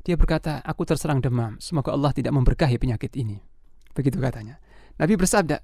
Dia 0.00 0.16
berkata, 0.16 0.64
aku 0.64 0.88
terserang 0.88 1.20
demam. 1.20 1.60
Semoga 1.60 1.92
Allah 1.92 2.16
tidak 2.16 2.32
memberkahi 2.32 2.80
penyakit 2.80 3.12
ini. 3.20 3.36
Begitu 3.92 4.16
katanya. 4.16 4.56
Nabi 4.96 5.20
bersabda, 5.20 5.60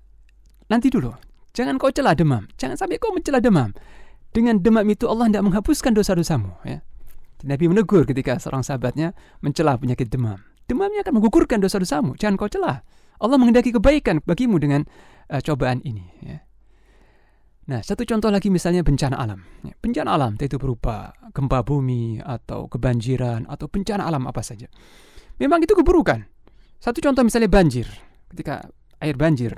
nanti 0.69 0.93
dulu, 0.93 1.17
jangan 1.57 1.81
kau 1.81 1.89
celah 1.89 2.13
demam, 2.13 2.45
jangan 2.61 2.77
sampai 2.77 3.01
kau 3.01 3.17
mencela 3.17 3.41
demam. 3.41 3.73
Dengan 4.29 4.61
demam 4.61 4.85
itu 4.93 5.09
Allah 5.09 5.33
tidak 5.33 5.45
menghapuskan 5.49 5.97
dosa-dosamu. 5.97 6.53
Ya. 6.69 6.85
Nabi 7.49 7.65
menegur 7.65 8.05
ketika 8.05 8.37
seorang 8.37 8.61
sahabatnya 8.61 9.17
mencela 9.41 9.81
penyakit 9.81 10.13
demam. 10.13 10.37
Demamnya 10.69 11.01
akan 11.01 11.17
menggugurkan 11.17 11.65
dosa-dosamu, 11.65 12.13
jangan 12.21 12.37
kau 12.37 12.49
celah. 12.53 12.85
Allah 13.23 13.37
mengendaki 13.41 13.73
kebaikan 13.73 14.21
bagimu 14.21 14.61
dengan 14.61 14.85
uh, 15.33 15.41
cobaan 15.41 15.81
ini. 15.81 16.13
Ya. 16.21 16.45
Nah, 17.63 17.79
satu 17.79 18.03
contoh 18.03 18.27
lagi 18.27 18.51
misalnya 18.51 18.83
bencana 18.83 19.15
alam. 19.15 19.39
Bencana 19.79 20.19
alam 20.19 20.35
itu 20.35 20.59
berupa 20.59 21.15
gempa 21.31 21.63
bumi 21.63 22.19
atau 22.19 22.67
kebanjiran 22.67 23.47
atau 23.47 23.71
bencana 23.71 24.03
alam 24.03 24.27
apa 24.27 24.43
saja. 24.43 24.67
Memang 25.39 25.63
itu 25.63 25.79
keburukan. 25.79 26.27
Satu 26.83 26.99
contoh 26.99 27.23
misalnya 27.23 27.47
banjir. 27.47 27.87
Ketika 28.35 28.67
air 28.99 29.15
banjir 29.15 29.55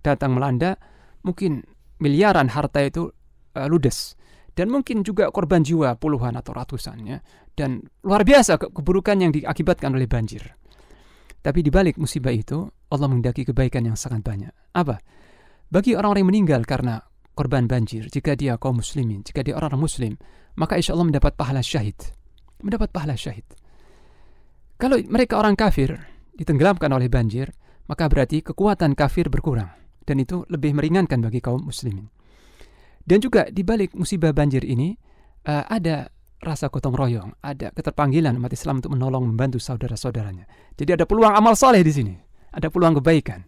datang 0.00 0.32
melanda, 0.32 0.80
mungkin 1.20 1.60
miliaran 2.00 2.48
harta 2.48 2.80
itu 2.80 3.12
uh, 3.52 3.68
ludes 3.68 4.16
dan 4.56 4.72
mungkin 4.72 5.04
juga 5.04 5.28
korban 5.28 5.60
jiwa 5.60 6.00
puluhan 6.00 6.40
atau 6.40 6.56
ratusan 6.56 6.96
ya. 7.04 7.18
Dan 7.52 7.84
luar 8.02 8.24
biasa 8.24 8.56
ke 8.56 8.72
keburukan 8.72 9.20
yang 9.20 9.30
diakibatkan 9.36 9.92
oleh 9.92 10.08
banjir. 10.08 10.42
Tapi 11.44 11.60
di 11.60 11.68
balik 11.68 12.00
musibah 12.00 12.32
itu, 12.32 12.64
Allah 12.88 13.04
menghendaki 13.04 13.44
kebaikan 13.44 13.84
yang 13.84 14.00
sangat 14.00 14.24
banyak. 14.24 14.50
Apa? 14.72 14.96
Bagi 15.68 15.92
orang-orang 15.92 16.24
yang 16.24 16.30
meninggal 16.32 16.60
karena 16.64 17.04
korban 17.34 17.66
banjir, 17.66 18.06
jika 18.08 18.38
dia 18.38 18.56
kaum 18.56 18.78
muslimin, 18.78 19.26
jika 19.26 19.42
dia 19.42 19.58
orang-orang 19.58 19.82
muslim, 19.84 20.12
maka 20.54 20.78
insya 20.78 20.94
Allah 20.94 21.10
mendapat 21.10 21.34
pahala 21.34 21.60
syahid. 21.60 21.98
Mendapat 22.62 22.88
pahala 22.94 23.18
syahid. 23.18 23.44
Kalau 24.78 24.98
mereka 25.06 25.38
orang 25.38 25.58
kafir, 25.58 25.98
ditenggelamkan 26.38 26.90
oleh 26.90 27.10
banjir, 27.10 27.50
maka 27.90 28.06
berarti 28.10 28.42
kekuatan 28.42 28.94
kafir 28.94 29.30
berkurang. 29.30 29.70
Dan 30.04 30.20
itu 30.20 30.46
lebih 30.48 30.76
meringankan 30.76 31.20
bagi 31.20 31.40
kaum 31.42 31.64
muslimin. 31.66 32.08
Dan 33.04 33.20
juga 33.20 33.48
di 33.52 33.60
balik 33.60 33.92
musibah 33.92 34.32
banjir 34.32 34.64
ini, 34.64 34.96
uh, 35.44 35.64
ada 35.68 36.08
rasa 36.44 36.68
gotong 36.68 36.92
royong, 36.92 37.30
ada 37.40 37.72
keterpanggilan 37.72 38.36
umat 38.36 38.52
Islam 38.52 38.84
untuk 38.84 38.92
menolong 38.92 39.24
membantu 39.24 39.56
saudara-saudaranya. 39.60 40.44
Jadi 40.76 40.90
ada 40.92 41.04
peluang 41.08 41.32
amal 41.32 41.56
soleh 41.56 41.80
di 41.80 41.92
sini, 41.92 42.14
ada 42.52 42.68
peluang 42.68 43.00
kebaikan, 43.00 43.40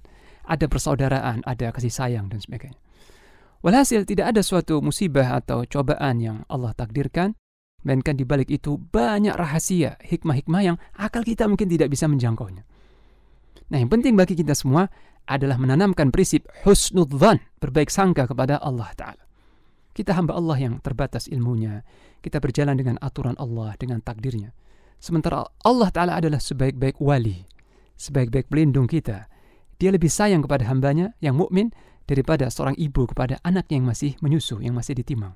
ada 0.49 0.65
persaudaraan, 0.65 1.45
ada 1.45 1.73
kasih 1.77 1.93
sayang 1.93 2.33
dan 2.33 2.41
sebagainya. 2.41 2.86
Walhasil 3.65 4.05
tidak 4.05 4.37
ada 4.37 4.43
suatu 4.45 4.85
musibah 4.85 5.41
atau 5.41 5.65
cobaan 5.65 6.21
yang 6.21 6.37
Allah 6.47 6.77
takdirkan, 6.77 7.33
melainkan 7.87 8.19
di 8.19 8.27
balik 8.27 8.51
itu 8.51 8.77
banyak 8.77 9.33
rahasia, 9.33 9.97
hikmah-hikmah 10.03 10.63
yang 10.63 10.77
akal 10.99 11.23
kita 11.23 11.47
mungkin 11.47 11.71
tidak 11.71 11.89
bisa 11.89 12.11
menjangkaunya. 12.11 12.67
Nah, 13.67 13.79
yang 13.83 13.91
penting 13.91 14.15
bagi 14.15 14.39
kita 14.39 14.55
semua 14.55 14.87
adalah 15.27 15.59
menanamkan 15.59 16.15
prinsip 16.15 16.47
husnudzan, 16.63 17.43
berbaik 17.59 17.91
sangka 17.91 18.31
kepada 18.31 18.63
Allah 18.63 18.91
Ta'ala. 18.95 19.25
Kita 19.91 20.15
hamba 20.15 20.37
Allah 20.37 20.61
yang 20.61 20.75
terbatas 20.79 21.27
ilmunya. 21.27 21.83
Kita 22.23 22.39
berjalan 22.39 22.77
dengan 22.77 22.97
aturan 23.01 23.35
Allah, 23.41 23.75
dengan 23.81 23.99
takdirnya. 24.05 24.55
Sementara 25.03 25.49
Allah 25.65 25.89
Ta'ala 25.91 26.21
adalah 26.21 26.39
sebaik-baik 26.39 27.03
wali, 27.03 27.43
sebaik-baik 27.99 28.47
pelindung 28.53 28.87
kita. 28.87 29.27
Dia 29.77 29.91
lebih 29.93 30.09
sayang 30.09 30.45
kepada 30.47 30.69
hambanya 30.69 31.17
yang 31.21 31.37
mukmin 31.37 31.75
daripada 32.07 32.49
seorang 32.49 32.79
ibu 32.79 33.05
kepada 33.11 33.43
anak 33.43 33.69
yang 33.71 33.85
masih 33.85 34.15
menyusu, 34.23 34.63
yang 34.63 34.73
masih 34.79 34.97
ditimang. 34.97 35.35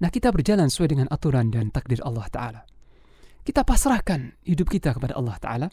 Nah 0.00 0.08
kita 0.08 0.32
berjalan 0.32 0.72
sesuai 0.72 0.96
dengan 0.96 1.06
aturan 1.12 1.52
dan 1.52 1.68
takdir 1.68 2.00
Allah 2.02 2.26
Ta'ala. 2.32 2.60
Kita 3.44 3.64
pasrahkan 3.64 4.40
hidup 4.44 4.72
kita 4.72 4.96
kepada 4.96 5.16
Allah 5.16 5.36
Ta'ala 5.36 5.68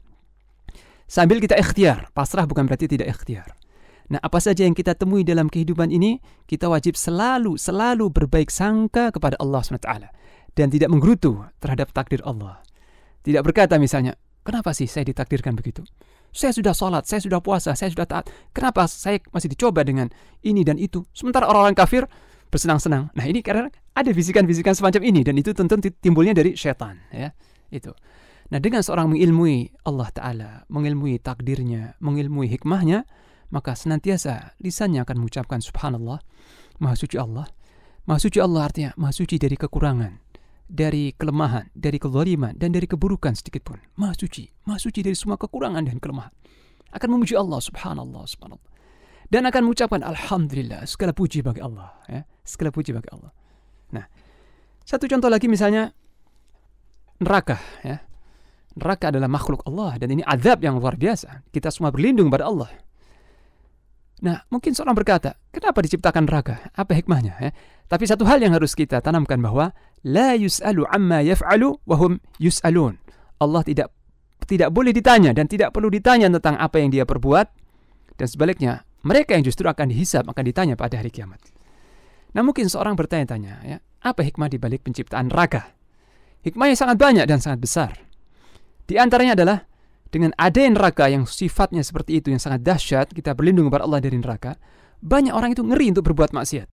Sambil 1.07 1.39
kita 1.39 1.55
ikhtiar, 1.55 2.11
pasrah 2.11 2.43
bukan 2.43 2.67
berarti 2.67 2.91
tidak 2.91 3.15
ikhtiar. 3.15 3.55
Nah, 4.11 4.19
apa 4.19 4.43
saja 4.43 4.67
yang 4.67 4.75
kita 4.75 4.91
temui 4.91 5.23
dalam 5.23 5.47
kehidupan 5.47 5.87
ini, 5.87 6.19
kita 6.43 6.67
wajib 6.67 6.99
selalu, 6.99 7.55
selalu 7.55 8.11
berbaik 8.11 8.51
sangka 8.51 9.15
kepada 9.15 9.39
Allah 9.39 9.63
SWT. 9.63 9.87
Dan 10.51 10.67
tidak 10.67 10.91
menggerutu 10.91 11.47
terhadap 11.63 11.95
takdir 11.95 12.19
Allah. 12.27 12.59
Tidak 13.23 13.39
berkata 13.39 13.79
misalnya, 13.79 14.19
kenapa 14.43 14.75
sih 14.75 14.87
saya 14.87 15.07
ditakdirkan 15.07 15.55
begitu? 15.55 15.87
Saya 16.35 16.53
sudah 16.53 16.73
sholat, 16.75 17.03
saya 17.09 17.23
sudah 17.23 17.41
puasa, 17.41 17.73
saya 17.73 17.89
sudah 17.89 18.05
taat. 18.05 18.29
Kenapa 18.53 18.85
saya 18.85 19.17
masih 19.33 19.49
dicoba 19.49 19.81
dengan 19.81 20.11
ini 20.45 20.61
dan 20.61 20.77
itu? 20.77 21.01
Sementara 21.15 21.49
orang-orang 21.49 21.73
kafir 21.73 22.05
bersenang-senang. 22.47 23.11
Nah 23.11 23.25
ini 23.25 23.43
karena 23.43 23.67
ada 23.97 24.09
bisikan-bisikan 24.13 24.77
semacam 24.77 25.01
ini. 25.03 25.21
Dan 25.25 25.35
itu 25.39 25.51
tentu 25.51 25.75
timbulnya 25.99 26.37
dari 26.37 26.53
setan. 26.53 27.01
Ya, 27.09 27.33
itu. 27.73 27.91
Nah 28.47 28.59
dengan 28.63 28.79
seorang 28.79 29.11
mengilmui 29.11 29.75
Allah 29.83 30.07
Ta'ala, 30.13 30.51
mengilmui 30.71 31.19
takdirnya, 31.19 31.99
mengilmui 31.99 32.47
hikmahnya, 32.47 33.03
maka 33.51 33.75
senantiasa 33.75 34.55
lisannya 34.63 35.03
akan 35.03 35.23
mengucapkan 35.23 35.59
subhanallah, 35.59 36.23
maha 36.79 36.95
suci 36.95 37.19
Allah. 37.19 37.47
Maha 38.07 38.23
suci 38.23 38.39
Allah 38.39 38.63
artinya 38.63 38.95
maha 38.95 39.11
suci 39.11 39.35
dari 39.35 39.59
kekurangan, 39.59 40.26
dari 40.67 41.15
kelemahan, 41.15 41.71
dari 41.71 41.97
kezaliman, 41.97 42.53
dan 42.59 42.75
dari 42.75 42.85
keburukan 42.85 43.33
sedikit 43.33 43.73
pun. 43.73 43.79
Maha 43.95 44.13
suci, 44.13 44.47
maha 44.67 44.79
suci 44.79 44.99
dari 45.01 45.15
semua 45.15 45.39
kekurangan 45.39 45.83
dan 45.87 45.97
kelemahan. 45.97 46.31
Akan 46.91 47.11
memuji 47.11 47.35
Allah 47.39 47.59
subhanallah, 47.63 48.23
subhanallah. 48.27 48.71
Dan 49.27 49.43
akan 49.47 49.67
mengucapkan 49.67 50.03
Alhamdulillah, 50.03 50.87
segala 50.87 51.11
puji 51.11 51.43
bagi 51.43 51.59
Allah. 51.59 51.91
Ya, 52.07 52.23
segala 52.47 52.71
puji 52.71 52.95
bagi 52.95 53.11
Allah. 53.11 53.31
Nah, 53.91 54.07
satu 54.87 55.07
contoh 55.07 55.27
lagi 55.27 55.51
misalnya 55.51 55.91
neraka. 57.19 57.59
Ya, 57.83 58.07
Neraka 58.77 59.09
adalah 59.09 59.25
makhluk 59.25 59.65
Allah 59.65 59.97
dan 59.97 60.13
ini 60.13 60.21
azab 60.21 60.61
yang 60.61 60.77
luar 60.77 60.93
biasa. 60.93 61.41
Kita 61.49 61.73
semua 61.73 61.89
berlindung 61.89 62.29
pada 62.29 62.45
Allah. 62.45 62.69
Nah, 64.17 64.41
mungkin 64.49 64.73
seorang 64.73 64.97
berkata, 64.97 65.37
kenapa 65.53 65.77
diciptakan 65.85 66.25
neraka? 66.25 66.73
Apa 66.73 66.97
hikmahnya? 66.97 67.37
Ya? 67.37 67.51
Tapi 67.85 68.03
satu 68.09 68.25
hal 68.25 68.41
yang 68.41 68.51
harus 68.51 68.73
kita 68.73 68.97
tanamkan 68.99 69.37
bahwa 69.39 69.71
la 70.01 70.33
yus'alu 70.33 70.89
amma 70.89 71.21
yaf'alu 71.21 71.77
wa 71.85 71.95
hum 72.01 72.17
yus'alun. 72.41 72.97
Allah 73.37 73.61
tidak 73.61 73.93
tidak 74.47 74.71
boleh 74.71 74.95
ditanya 74.95 75.35
dan 75.35 75.45
tidak 75.45 75.75
perlu 75.75 75.91
ditanya 75.91 76.31
tentang 76.31 76.55
apa 76.57 76.79
yang 76.79 76.89
dia 76.89 77.03
perbuat 77.03 77.47
dan 78.15 78.27
sebaliknya 78.31 78.87
mereka 79.03 79.35
yang 79.35 79.43
justru 79.43 79.67
akan 79.67 79.91
dihisap 79.91 80.23
akan 80.23 80.43
ditanya 80.47 80.75
pada 80.79 80.97
hari 80.97 81.11
kiamat. 81.11 81.37
Nah 82.31 82.41
mungkin 82.41 82.71
seorang 82.71 82.95
bertanya-tanya 82.95 83.53
ya 83.67 83.77
apa 84.03 84.23
hikmah 84.23 84.47
di 84.47 84.57
balik 84.57 84.87
penciptaan 84.87 85.29
neraka? 85.29 85.75
Hikmahnya 86.47 86.79
sangat 86.79 86.97
banyak 86.97 87.25
dan 87.27 87.43
sangat 87.43 87.59
besar. 87.59 87.91
Di 88.87 88.95
antaranya 88.95 89.35
adalah 89.35 89.57
dengan 90.07 90.31
adanya 90.39 90.79
neraka 90.79 91.11
yang 91.11 91.27
sifatnya 91.27 91.83
seperti 91.83 92.19
itu 92.23 92.31
yang 92.31 92.39
sangat 92.39 92.63
dahsyat, 92.63 93.11
kita 93.11 93.35
berlindung 93.35 93.67
kepada 93.67 93.83
Allah 93.83 93.99
dari 93.99 94.15
neraka. 94.15 94.55
Banyak 95.03 95.33
orang 95.35 95.53
itu 95.53 95.61
ngeri 95.61 95.93
untuk 95.93 96.09
berbuat 96.11 96.33
maksiat. 96.33 96.67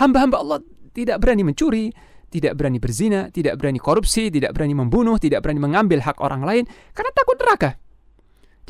Hamba-hamba 0.00 0.36
Allah 0.40 0.58
tidak 0.96 1.22
berani 1.22 1.46
mencuri, 1.46 1.94
tidak 2.30 2.54
berani 2.56 2.78
berzina, 2.78 3.28
tidak 3.30 3.58
berani 3.58 3.78
korupsi, 3.82 4.30
tidak 4.30 4.54
berani 4.54 4.74
membunuh, 4.74 5.18
tidak 5.18 5.42
berani 5.42 5.60
mengambil 5.62 6.00
hak 6.02 6.18
orang 6.22 6.42
lain 6.46 6.64
karena 6.94 7.10
takut 7.14 7.36
neraka. 7.38 7.70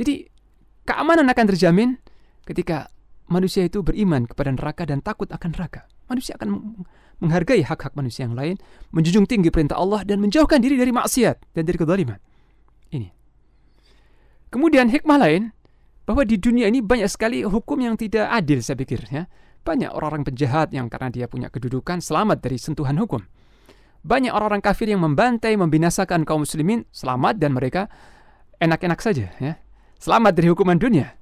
Jadi 0.01 0.25
keamanan 0.89 1.29
akan 1.29 1.47
terjamin 1.53 1.89
ketika 2.49 2.89
manusia 3.29 3.69
itu 3.69 3.85
beriman 3.85 4.25
kepada 4.25 4.51
neraka 4.51 4.89
dan 4.89 5.05
takut 5.05 5.29
akan 5.29 5.53
neraka. 5.53 5.85
Manusia 6.09 6.35
akan 6.41 6.83
menghargai 7.21 7.63
hak-hak 7.63 7.93
manusia 7.95 8.27
yang 8.27 8.35
lain, 8.35 8.57
menjunjung 8.91 9.29
tinggi 9.29 9.53
perintah 9.53 9.77
Allah 9.77 10.03
dan 10.03 10.19
menjauhkan 10.19 10.59
diri 10.59 10.81
dari 10.81 10.91
maksiat 10.91 11.53
dan 11.55 11.63
dari 11.69 11.77
kezaliman. 11.77 12.19
Ini. 12.91 13.20
Kemudian 14.51 14.91
hikmah 14.91 15.19
lain 15.23 15.55
bahwa 16.03 16.27
di 16.27 16.35
dunia 16.35 16.67
ini 16.67 16.83
banyak 16.83 17.07
sekali 17.07 17.47
hukum 17.47 17.79
yang 17.79 17.95
tidak 17.95 18.27
adil 18.35 18.59
saya 18.59 18.75
pikir 18.75 19.07
ya. 19.07 19.31
Banyak 19.63 19.95
orang-orang 19.95 20.27
penjahat 20.27 20.75
yang 20.75 20.91
karena 20.91 21.07
dia 21.13 21.27
punya 21.31 21.47
kedudukan 21.55 22.03
selamat 22.03 22.43
dari 22.43 22.59
sentuhan 22.59 22.99
hukum. 22.99 23.23
Banyak 24.03 24.33
orang-orang 24.35 24.65
kafir 24.65 24.91
yang 24.91 25.05
membantai, 25.05 25.55
membinasakan 25.55 26.27
kaum 26.27 26.43
muslimin 26.43 26.83
selamat 26.91 27.39
dan 27.39 27.55
mereka 27.55 27.87
enak-enak 28.59 28.99
saja 28.99 29.31
ya. 29.39 29.55
Selamat 30.01 30.35
dari 30.35 30.51
hukuman 30.51 30.81
dunia. 30.81 31.15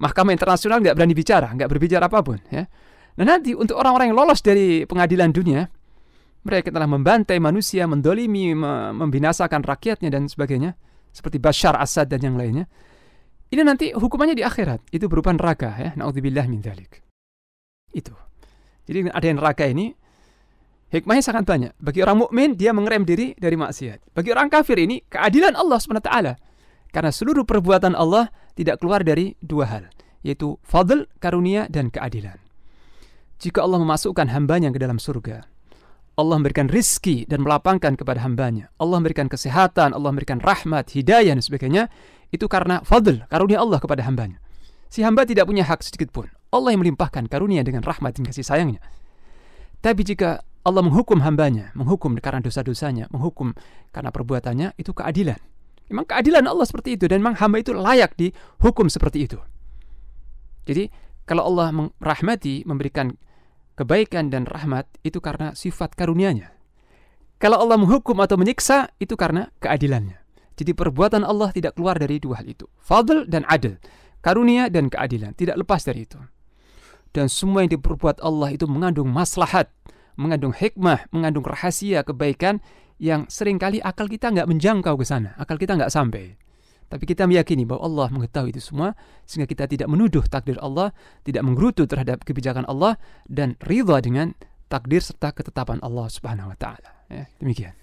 Mahkamah 0.00 0.34
internasional 0.34 0.82
nggak 0.82 0.96
berani 0.98 1.14
bicara, 1.14 1.52
nggak 1.54 1.70
berbicara 1.70 2.10
apa 2.10 2.18
pun 2.26 2.42
ya. 2.50 2.66
Nah 3.14 3.24
nanti 3.28 3.54
untuk 3.54 3.78
orang-orang 3.78 4.10
yang 4.10 4.18
lolos 4.18 4.42
dari 4.42 4.82
pengadilan 4.88 5.30
dunia, 5.30 5.68
mereka 6.42 6.74
telah 6.74 6.90
membantai 6.90 7.38
manusia, 7.38 7.86
mendolimi, 7.86 8.50
membinasakan 8.98 9.62
rakyatnya 9.62 10.10
dan 10.10 10.26
sebagainya 10.26 10.74
seperti 11.14 11.38
Bashar 11.38 11.78
Assad 11.78 12.10
dan 12.10 12.18
yang 12.18 12.34
lainnya. 12.34 12.66
Ini 13.54 13.62
nanti 13.62 13.94
hukumannya 13.94 14.34
di 14.34 14.42
akhirat. 14.42 14.90
Itu 14.90 15.06
berupa 15.06 15.30
neraka 15.30 15.70
ya. 15.78 15.90
Naudzubillah 15.94 16.50
min 16.50 16.58
dzalik. 16.58 16.98
Itu. 17.94 18.10
Jadi 18.90 19.14
ada 19.14 19.22
yang 19.22 19.38
neraka 19.38 19.70
ini 19.70 19.94
hikmahnya 20.90 21.22
sangat 21.22 21.46
banyak. 21.46 21.72
Bagi 21.78 22.02
orang 22.02 22.26
mukmin 22.26 22.58
dia 22.58 22.74
mengerem 22.74 23.06
diri 23.06 23.38
dari 23.38 23.54
maksiat. 23.54 24.10
Bagi 24.10 24.34
orang 24.34 24.50
kafir 24.50 24.82
ini 24.82 25.06
keadilan 25.06 25.54
Allah 25.54 25.78
SWT. 25.78 26.10
Karena 26.90 27.10
seluruh 27.10 27.46
perbuatan 27.46 27.94
Allah 27.94 28.30
tidak 28.54 28.82
keluar 28.82 29.02
dari 29.02 29.34
dua 29.42 29.66
hal, 29.66 29.90
yaitu 30.22 30.62
fadl, 30.62 31.10
karunia, 31.18 31.66
dan 31.66 31.90
keadilan. 31.90 32.38
Jika 33.42 33.66
Allah 33.66 33.82
memasukkan 33.82 34.30
hambanya 34.30 34.70
ke 34.70 34.78
dalam 34.78 35.02
surga, 35.02 35.42
Allah 36.14 36.38
memberikan 36.38 36.70
rizki 36.70 37.26
dan 37.26 37.42
melapangkan 37.42 37.98
kepada 37.98 38.22
hambanya. 38.22 38.70
Allah 38.78 39.02
memberikan 39.02 39.26
kesehatan, 39.26 39.90
Allah 39.90 40.10
memberikan 40.14 40.38
rahmat, 40.38 40.94
hidayah 40.94 41.34
dan 41.34 41.42
sebagainya. 41.42 41.90
Itu 42.30 42.46
karena 42.46 42.82
fadl, 42.86 43.26
karunia 43.26 43.58
Allah 43.58 43.82
kepada 43.82 44.06
hambanya. 44.06 44.38
Si 44.86 45.02
hamba 45.02 45.26
tidak 45.26 45.50
punya 45.50 45.66
hak 45.66 45.82
sedikit 45.82 46.14
pun. 46.14 46.30
Allah 46.54 46.70
yang 46.70 46.86
melimpahkan 46.86 47.26
karunia 47.26 47.66
dengan 47.66 47.82
rahmat 47.82 48.14
dan 48.14 48.30
kasih 48.30 48.46
sayangnya. 48.46 48.78
Tapi 49.82 50.06
jika 50.06 50.46
Allah 50.62 50.86
menghukum 50.86 51.18
hambanya, 51.18 51.74
menghukum 51.74 52.14
karena 52.22 52.38
dosa-dosanya, 52.38 53.10
menghukum 53.10 53.50
karena 53.90 54.14
perbuatannya, 54.14 54.78
itu 54.78 54.94
keadilan. 54.94 55.36
Memang 55.90 56.06
keadilan 56.08 56.46
Allah 56.46 56.64
seperti 56.64 56.96
itu 56.96 57.04
dan 57.10 57.20
memang 57.20 57.36
hamba 57.42 57.60
itu 57.60 57.74
layak 57.74 58.14
dihukum 58.16 58.86
seperti 58.88 59.26
itu. 59.28 59.36
Jadi 60.64 60.88
kalau 61.28 61.44
Allah 61.52 61.74
merahmati, 61.74 62.64
memberikan 62.64 63.12
kebaikan 63.74 64.30
dan 64.30 64.46
rahmat 64.46 64.86
itu 65.02 65.18
karena 65.18 65.54
sifat 65.54 65.94
karunia-Nya. 65.98 66.54
Kalau 67.42 67.60
Allah 67.60 67.76
menghukum 67.76 68.16
atau 68.22 68.38
menyiksa 68.38 68.94
itu 69.02 69.18
karena 69.18 69.50
keadilannya. 69.60 70.22
Jadi 70.54 70.70
perbuatan 70.70 71.26
Allah 71.26 71.50
tidak 71.50 71.74
keluar 71.74 71.98
dari 71.98 72.22
dua 72.22 72.40
hal 72.40 72.46
itu. 72.46 72.70
Fadl 72.78 73.26
dan 73.26 73.42
adil. 73.50 73.76
Karunia 74.22 74.70
dan 74.70 74.86
keadilan. 74.86 75.34
Tidak 75.34 75.58
lepas 75.58 75.82
dari 75.82 76.06
itu. 76.06 76.16
Dan 77.10 77.26
semua 77.26 77.66
yang 77.66 77.74
diperbuat 77.74 78.22
Allah 78.22 78.54
itu 78.54 78.64
mengandung 78.70 79.10
maslahat. 79.10 79.68
Mengandung 80.14 80.54
hikmah. 80.54 81.10
Mengandung 81.10 81.42
rahasia 81.42 82.06
kebaikan 82.06 82.62
yang 83.02 83.26
sering 83.26 83.58
kali 83.58 83.82
akal 83.82 84.06
kita 84.06 84.30
nggak 84.30 84.46
menjangkau 84.46 84.94
ke 84.94 85.04
sana. 85.04 85.34
Akal 85.34 85.58
kita 85.58 85.74
nggak 85.74 85.90
sampai. 85.90 86.38
Tapi 86.88 87.04
kita 87.08 87.26
meyakini 87.26 87.66
bahwa 87.66 87.82
Allah 87.86 88.06
mengetahui 88.12 88.54
itu 88.54 88.62
semua 88.62 88.94
sehingga 89.24 89.48
kita 89.48 89.66
tidak 89.66 89.88
menuduh 89.90 90.22
takdir 90.28 90.60
Allah, 90.62 90.94
tidak 91.26 91.42
menggerutu 91.42 91.88
terhadap 91.88 92.22
kebijakan 92.22 92.68
Allah 92.68 93.00
dan 93.26 93.58
ridha 93.64 93.98
dengan 93.98 94.36
takdir 94.68 95.00
serta 95.00 95.32
ketetapan 95.34 95.80
Allah 95.82 96.06
Subhanahu 96.10 96.52
wa 96.52 96.56
taala. 96.58 96.90
Ya, 97.08 97.24
demikian. 97.38 97.74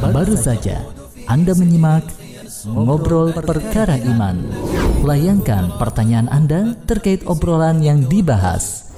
Baru 0.00 0.34
saja 0.38 0.76
Anda 1.28 1.52
menyimak 1.52 2.04
Ngobrol 2.66 3.36
Perkara 3.36 4.00
Iman. 4.00 4.48
Layangkan 5.04 5.76
pertanyaan 5.76 6.26
Anda 6.32 6.72
terkait 6.88 7.22
obrolan 7.28 7.84
yang 7.84 8.08
dibahas. 8.08 8.90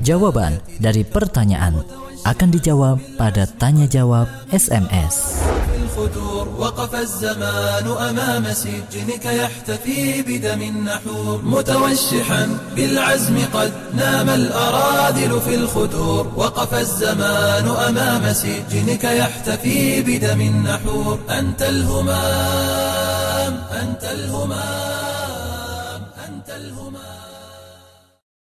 Jawaban 0.00 0.64
dari 0.80 1.04
pertanyaan 1.04 1.84
akan 2.24 2.48
dijawab 2.52 2.96
pada 3.16 3.46
tanya 3.58 3.86
jawab 3.88 4.28
SMS. 4.50 5.40
الفتور 5.90 6.48
وقف 6.58 6.94
الزمان 6.94 7.86
أمام 7.86 8.52
سجنك 8.52 9.24
يحتفي 9.24 10.22
بدم 10.22 10.62
النحور 10.62 11.42
متوشحا 11.42 12.58
بالعزم 12.76 13.36
قد 13.54 13.72
نام 13.94 14.28
الأراذل 14.28 15.40
في 15.40 15.54
الختور 15.54 16.32
وقف 16.36 16.74
الزمان 16.74 17.68
أمام 17.68 18.32
سجنك 18.32 19.04
يحتفي 19.04 20.02
بدم 20.02 20.40
النحور 20.40 21.18
أنت 21.30 21.62
الهمام 21.62 23.52
أنت 23.82 24.04
الهمام 24.04 26.00
أنت 26.28 26.48
الهمام 26.50 26.89